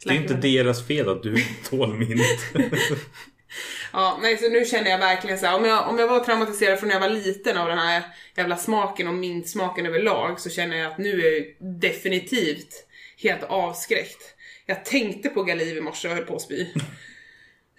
Det 0.04 0.10
är 0.10 0.14
inte 0.14 0.34
deras 0.34 0.86
fel 0.86 1.08
att 1.08 1.22
du 1.22 1.44
tål 1.70 1.94
minnet. 1.98 2.38
Ja, 3.92 4.18
nej 4.22 4.36
så 4.36 4.48
nu 4.48 4.64
känner 4.64 4.90
jag 4.90 4.98
verkligen 4.98 5.38
så 5.38 5.46
här, 5.46 5.56
om 5.56 5.64
jag, 5.64 5.88
om 5.88 5.98
jag 5.98 6.08
var 6.08 6.20
traumatiserad 6.20 6.78
från 6.78 6.88
när 6.88 6.94
jag 6.94 7.00
var 7.00 7.08
liten 7.08 7.56
av 7.56 7.68
den 7.68 7.78
här 7.78 8.02
jävla 8.36 8.56
smaken 8.56 9.08
och 9.08 9.14
mintsmaken 9.14 9.86
överlag 9.86 10.40
så 10.40 10.50
känner 10.50 10.76
jag 10.76 10.92
att 10.92 10.98
nu 10.98 11.20
är 11.20 11.32
jag 11.32 11.44
definitivt 11.80 12.86
helt 13.22 13.42
avskräckt. 13.42 14.34
Jag 14.66 14.84
tänkte 14.84 15.28
på 15.28 15.42
Galiv 15.42 15.76
i 15.76 15.80
morse 15.80 16.08
och 16.08 16.14
höll 16.14 16.24
på 16.24 16.36
att 16.36 16.42
spy. 16.42 16.66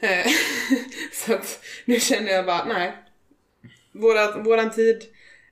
Eh, 0.02 0.26
så 1.14 1.34
att 1.34 1.66
nu 1.86 2.00
känner 2.00 2.32
jag 2.32 2.46
bara, 2.46 2.66
nej. 2.66 2.94
Vårat, 3.92 4.46
våran 4.46 4.72
tid 4.72 5.04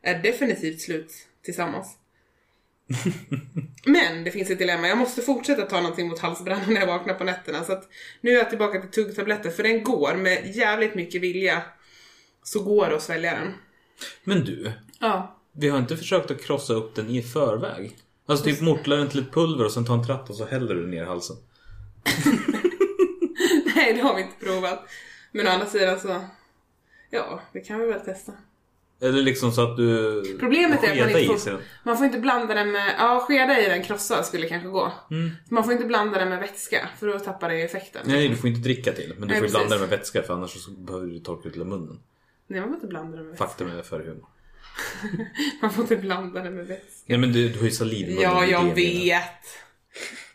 är 0.01 0.23
definitivt 0.23 0.81
slut 0.81 1.11
tillsammans. 1.43 1.97
Men 3.85 4.23
det 4.23 4.31
finns 4.31 4.49
ett 4.49 4.59
dilemma. 4.59 4.87
Jag 4.87 4.97
måste 4.97 5.21
fortsätta 5.21 5.61
ta 5.65 5.81
någonting 5.81 6.07
mot 6.07 6.19
halsbrännan 6.19 6.73
när 6.73 6.79
jag 6.81 6.87
vaknar 6.87 7.13
på 7.13 7.23
nätterna. 7.23 7.63
Så 7.63 7.71
att 7.73 7.89
nu 8.21 8.31
är 8.31 8.35
jag 8.37 8.49
tillbaka 8.49 8.81
till 8.81 8.89
tuggtabletter. 8.91 9.49
För 9.49 9.63
den 9.63 9.83
går 9.83 10.15
med 10.15 10.55
jävligt 10.55 10.95
mycket 10.95 11.21
vilja. 11.21 11.61
Så 12.43 12.63
går 12.63 12.89
det 12.89 12.95
att 12.95 13.01
svälja 13.03 13.31
den. 13.35 13.53
Men 14.23 14.45
du, 14.45 14.71
Ja. 14.99 15.37
vi 15.51 15.69
har 15.69 15.77
inte 15.79 15.97
försökt 15.97 16.31
att 16.31 16.43
krossa 16.45 16.73
upp 16.73 16.95
den 16.95 17.09
i 17.09 17.21
förväg? 17.23 17.97
Alltså 18.25 18.45
typ 18.45 18.61
mortla 18.61 18.95
den 18.95 19.09
till 19.09 19.19
ett 19.19 19.31
pulver 19.31 19.65
och 19.65 19.71
sen 19.71 19.85
ta 19.85 19.93
en 19.93 20.05
tratt 20.05 20.29
och 20.29 20.35
så 20.35 20.45
häller 20.45 20.75
du 20.75 20.87
ner 20.87 21.05
halsen. 21.05 21.35
Nej, 23.75 23.93
det 23.93 24.01
har 24.01 24.15
vi 24.15 24.21
inte 24.21 24.45
provat. 24.45 24.89
Men 25.31 25.47
å 25.47 25.49
andra 25.49 25.65
sidan 25.65 25.99
så... 25.99 26.21
Ja, 27.09 27.41
det 27.53 27.59
kan 27.59 27.79
vi 27.79 27.85
väl 27.87 27.99
testa. 27.99 28.31
Eller 29.01 29.21
liksom 29.21 29.51
så 29.51 29.61
att 29.61 29.77
du 29.77 30.21
Problemet 30.39 30.83
är 30.83 30.91
att 30.91 31.11
man 31.11 31.21
inte 31.21 31.37
får, 31.39 31.61
man 31.83 31.97
får 31.97 32.05
inte 32.05 32.19
blanda 32.19 32.53
den 32.53 32.71
med, 32.71 32.95
ja 32.97 33.25
skeda 33.27 33.61
i 33.61 33.69
den 33.69 33.83
krossa 33.83 34.23
skulle 34.23 34.47
kanske 34.47 34.69
gå. 34.69 34.91
Mm. 35.11 35.31
Man 35.49 35.63
får 35.63 35.73
inte 35.73 35.85
blanda 35.85 36.19
den 36.19 36.29
med 36.29 36.39
vätska 36.39 36.89
för 36.99 37.07
då 37.07 37.19
tappar 37.19 37.49
det 37.49 37.61
effekten. 37.61 38.01
Nej, 38.05 38.27
du 38.27 38.35
får 38.35 38.49
inte 38.49 38.61
dricka 38.61 38.91
till. 38.93 39.13
Men 39.17 39.21
du 39.21 39.27
Nej, 39.27 39.37
får 39.37 39.47
ju 39.47 39.51
blanda 39.51 39.69
den 39.69 39.79
med 39.79 39.89
vätska 39.89 40.23
för 40.23 40.33
annars 40.33 40.63
så 40.63 40.71
behöver 40.71 41.07
du 41.07 41.19
torka 41.19 41.49
ut 41.49 41.55
hela 41.55 41.65
munnen. 41.65 41.99
Nej 42.47 42.59
man 42.59 42.69
får 42.69 42.75
inte 42.75 42.87
blanda 42.87 43.17
den 43.17 43.25
med 43.25 43.31
vätska. 43.31 43.47
Faktum 43.47 43.77
är 43.77 43.81
för 43.81 43.99
humor. 43.99 44.27
Man 45.61 45.73
får 45.73 45.81
inte 45.81 45.95
blanda 45.95 46.43
den 46.43 46.55
med 46.55 46.67
vätska. 46.67 47.03
Nej 47.05 47.17
men 47.17 47.33
du, 47.33 47.49
du 47.49 47.57
har 47.57 47.65
ju 47.65 47.71
saliv 47.71 48.09
i 48.09 48.21
Ja, 48.21 48.45
jag 48.45 48.75
vet. 48.75 49.21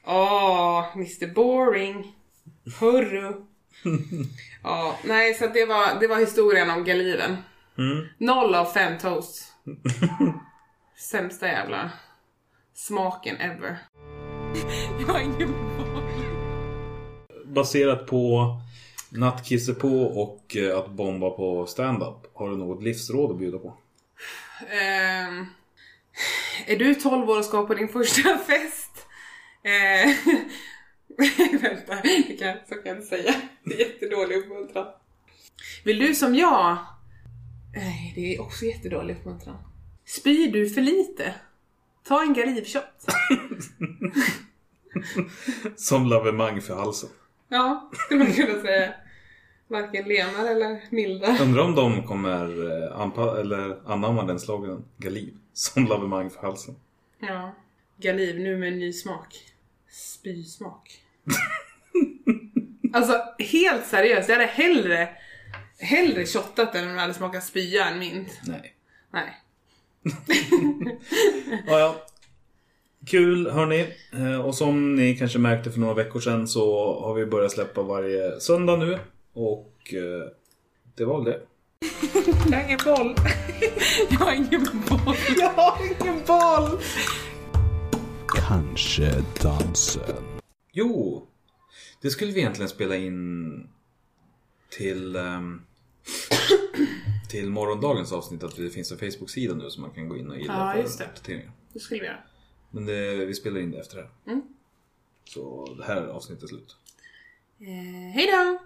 Åh, 0.05 0.87
Mr 0.95 1.35
Boring. 1.35 2.17
Hurru. 2.81 3.33
Ja, 4.63 4.99
nej 5.05 5.35
så 5.35 5.47
det 5.47 5.67
var, 5.67 6.01
det 6.01 6.07
var 6.07 6.17
historien 6.17 6.71
om 6.71 6.85
galiven. 6.85 7.37
Mm. 7.79 8.07
Noll 8.19 8.55
av 8.55 8.65
fem 8.65 8.99
toast. 8.99 9.53
Sämsta 10.99 11.47
jävla 11.47 11.91
smaken 12.75 13.37
ever. 13.37 13.79
Jag 15.01 15.07
har 15.07 15.21
ingen. 15.21 15.55
Baserat 17.45 18.07
på 18.07 18.47
nattkisse 19.11 19.75
på 19.75 20.03
och 20.03 20.57
eh, 20.57 20.79
att 20.79 20.91
bomba 20.91 21.31
på 21.31 21.67
stand-up. 21.67 22.31
Har 22.35 22.51
du 22.51 22.57
något 22.57 22.83
livsråd 22.83 23.31
att 23.31 23.39
bjuda 23.39 23.59
på? 23.59 23.77
Ehm, 24.71 25.47
är 26.67 26.77
du 26.77 26.95
12 26.95 27.31
år 27.31 27.39
och 27.39 27.45
ska 27.45 27.67
på 27.67 27.75
din 27.75 27.89
första 27.89 28.39
fest? 28.47 29.07
Eh, 29.63 30.17
vänta, 31.63 31.95
det 32.03 32.39
kan, 32.39 32.57
så 32.69 32.75
kan 32.75 32.83
jag 32.85 32.97
inte 32.97 33.07
säga. 33.07 33.35
Det 33.65 33.75
är 33.75 33.79
jättedålig 33.79 34.37
uppmuntran. 34.37 34.87
Vill 35.85 35.99
du 35.99 36.15
som 36.15 36.35
jag... 36.35 36.79
Nej, 37.75 38.13
det 38.15 38.35
är 38.35 38.41
också 38.41 38.65
jättedålig 38.65 39.15
uppmuntran. 39.17 39.57
Spyr 40.05 40.53
du 40.53 40.71
för 40.71 40.81
lite? 40.81 41.35
Ta 42.05 42.23
en 42.23 42.35
Galivshot. 42.35 42.85
Som 45.77 46.07
lavemang 46.07 46.61
för 46.61 46.75
halsen. 46.75 47.11
Ja, 47.49 47.91
skulle 47.93 48.25
man 48.25 48.33
kunna 48.33 48.63
säga. 48.63 48.95
Varken 49.69 50.05
lenar 50.09 50.51
eller 50.51 50.81
mildar. 50.91 51.43
Undrar 51.43 51.63
om 51.63 51.75
de 51.75 52.07
kommer 52.07 52.45
eh, 52.45 53.01
anpa- 53.01 53.41
eller 53.41 53.91
anamma 53.93 54.25
den 54.25 54.41
slogan 54.41 54.85
Galiv. 54.99 55.35
Som 55.53 55.87
lavemang 55.87 56.31
för 56.31 56.41
halsen. 56.41 56.75
Ja. 57.19 57.55
Galiv 57.97 58.41
nu 58.41 58.57
med 58.57 58.69
en 58.73 58.79
ny 58.79 58.93
smak. 58.93 59.39
Spysmak. 59.91 61.03
alltså 62.93 63.13
helt 63.39 63.87
seriöst, 63.87 64.29
jag 64.29 64.37
hade 64.37 64.47
hellre, 64.49 65.09
hellre 65.83 66.27
shottat 66.27 66.73
den 66.73 66.83
om 66.85 66.91
den 66.91 66.99
hade 66.99 67.15
smakat 67.15 67.45
spya 67.45 67.89
än 67.89 67.99
mint. 67.99 68.41
Nej. 68.47 68.75
Nej. 69.13 69.37
Ja, 71.67 71.79
ja. 71.79 71.97
Kul 73.07 73.51
hörni. 73.51 73.89
Eh, 74.13 74.41
Och 74.41 74.55
som 74.55 74.95
ni 74.95 75.17
kanske 75.17 75.39
märkte 75.39 75.71
för 75.71 75.81
några 75.81 75.95
veckor 75.95 76.21
sedan 76.21 76.49
så 76.49 76.95
har 77.01 77.15
vi 77.15 77.27
börjat 77.27 77.53
släppa 77.53 77.83
varje 77.83 78.41
söndag 78.41 78.77
nu. 78.77 78.99
Och 79.33 79.95
eh, 79.95 80.29
det 80.95 81.05
var 81.05 81.23
väl 81.25 81.33
det. 81.33 81.41
Jag 82.51 82.59
har 82.59 82.65
ingen 82.65 82.79
boll. 82.85 83.15
jag 84.11 84.19
har 84.19 84.33
ingen 84.33 84.65
boll. 84.89 85.17
Jag 85.39 85.49
har 85.51 85.79
ingen 86.01 86.23
boll. 86.27 86.81
Kanske 88.37 89.25
dansen. 89.43 90.25
Jo! 90.73 91.27
Det 92.03 92.11
skulle 92.11 92.33
vi 92.33 92.41
egentligen 92.41 92.69
spela 92.69 92.97
in 92.97 93.69
till 94.71 95.17
ehm, 95.17 95.63
till 97.29 97.51
morgondagens 97.51 98.13
avsnitt 98.13 98.43
att 98.43 98.57
det 98.57 98.71
finns 98.71 98.93
en 98.93 98.99
Facebook-sida 98.99 99.55
nu 99.55 99.71
som 99.71 99.83
man 99.83 99.91
kan 99.91 100.09
gå 100.09 100.17
in 100.17 100.31
och 100.31 100.37
gilla 100.39 100.53
Ja, 100.53 100.73
för 100.73 100.81
just 100.83 100.99
det. 100.99 101.05
uppdateringar. 101.05 101.53
Det 101.73 101.81
skulle 101.81 102.01
vi 102.01 102.07
göra. 102.07 102.19
Men 102.71 102.87
det, 102.87 103.27
vi 103.27 103.35
spelar 103.35 103.61
in 103.61 103.71
det 103.71 103.79
efter 103.81 103.97
det 103.97 104.03
här. 104.03 104.33
Mm. 104.33 104.43
Så 105.25 105.75
det 105.79 105.85
här 105.85 106.03
avsnittet 106.07 106.45
är 106.45 106.49
slut. 106.49 106.77
Eh, 107.61 108.13
hej 108.15 108.27
då! 108.27 108.59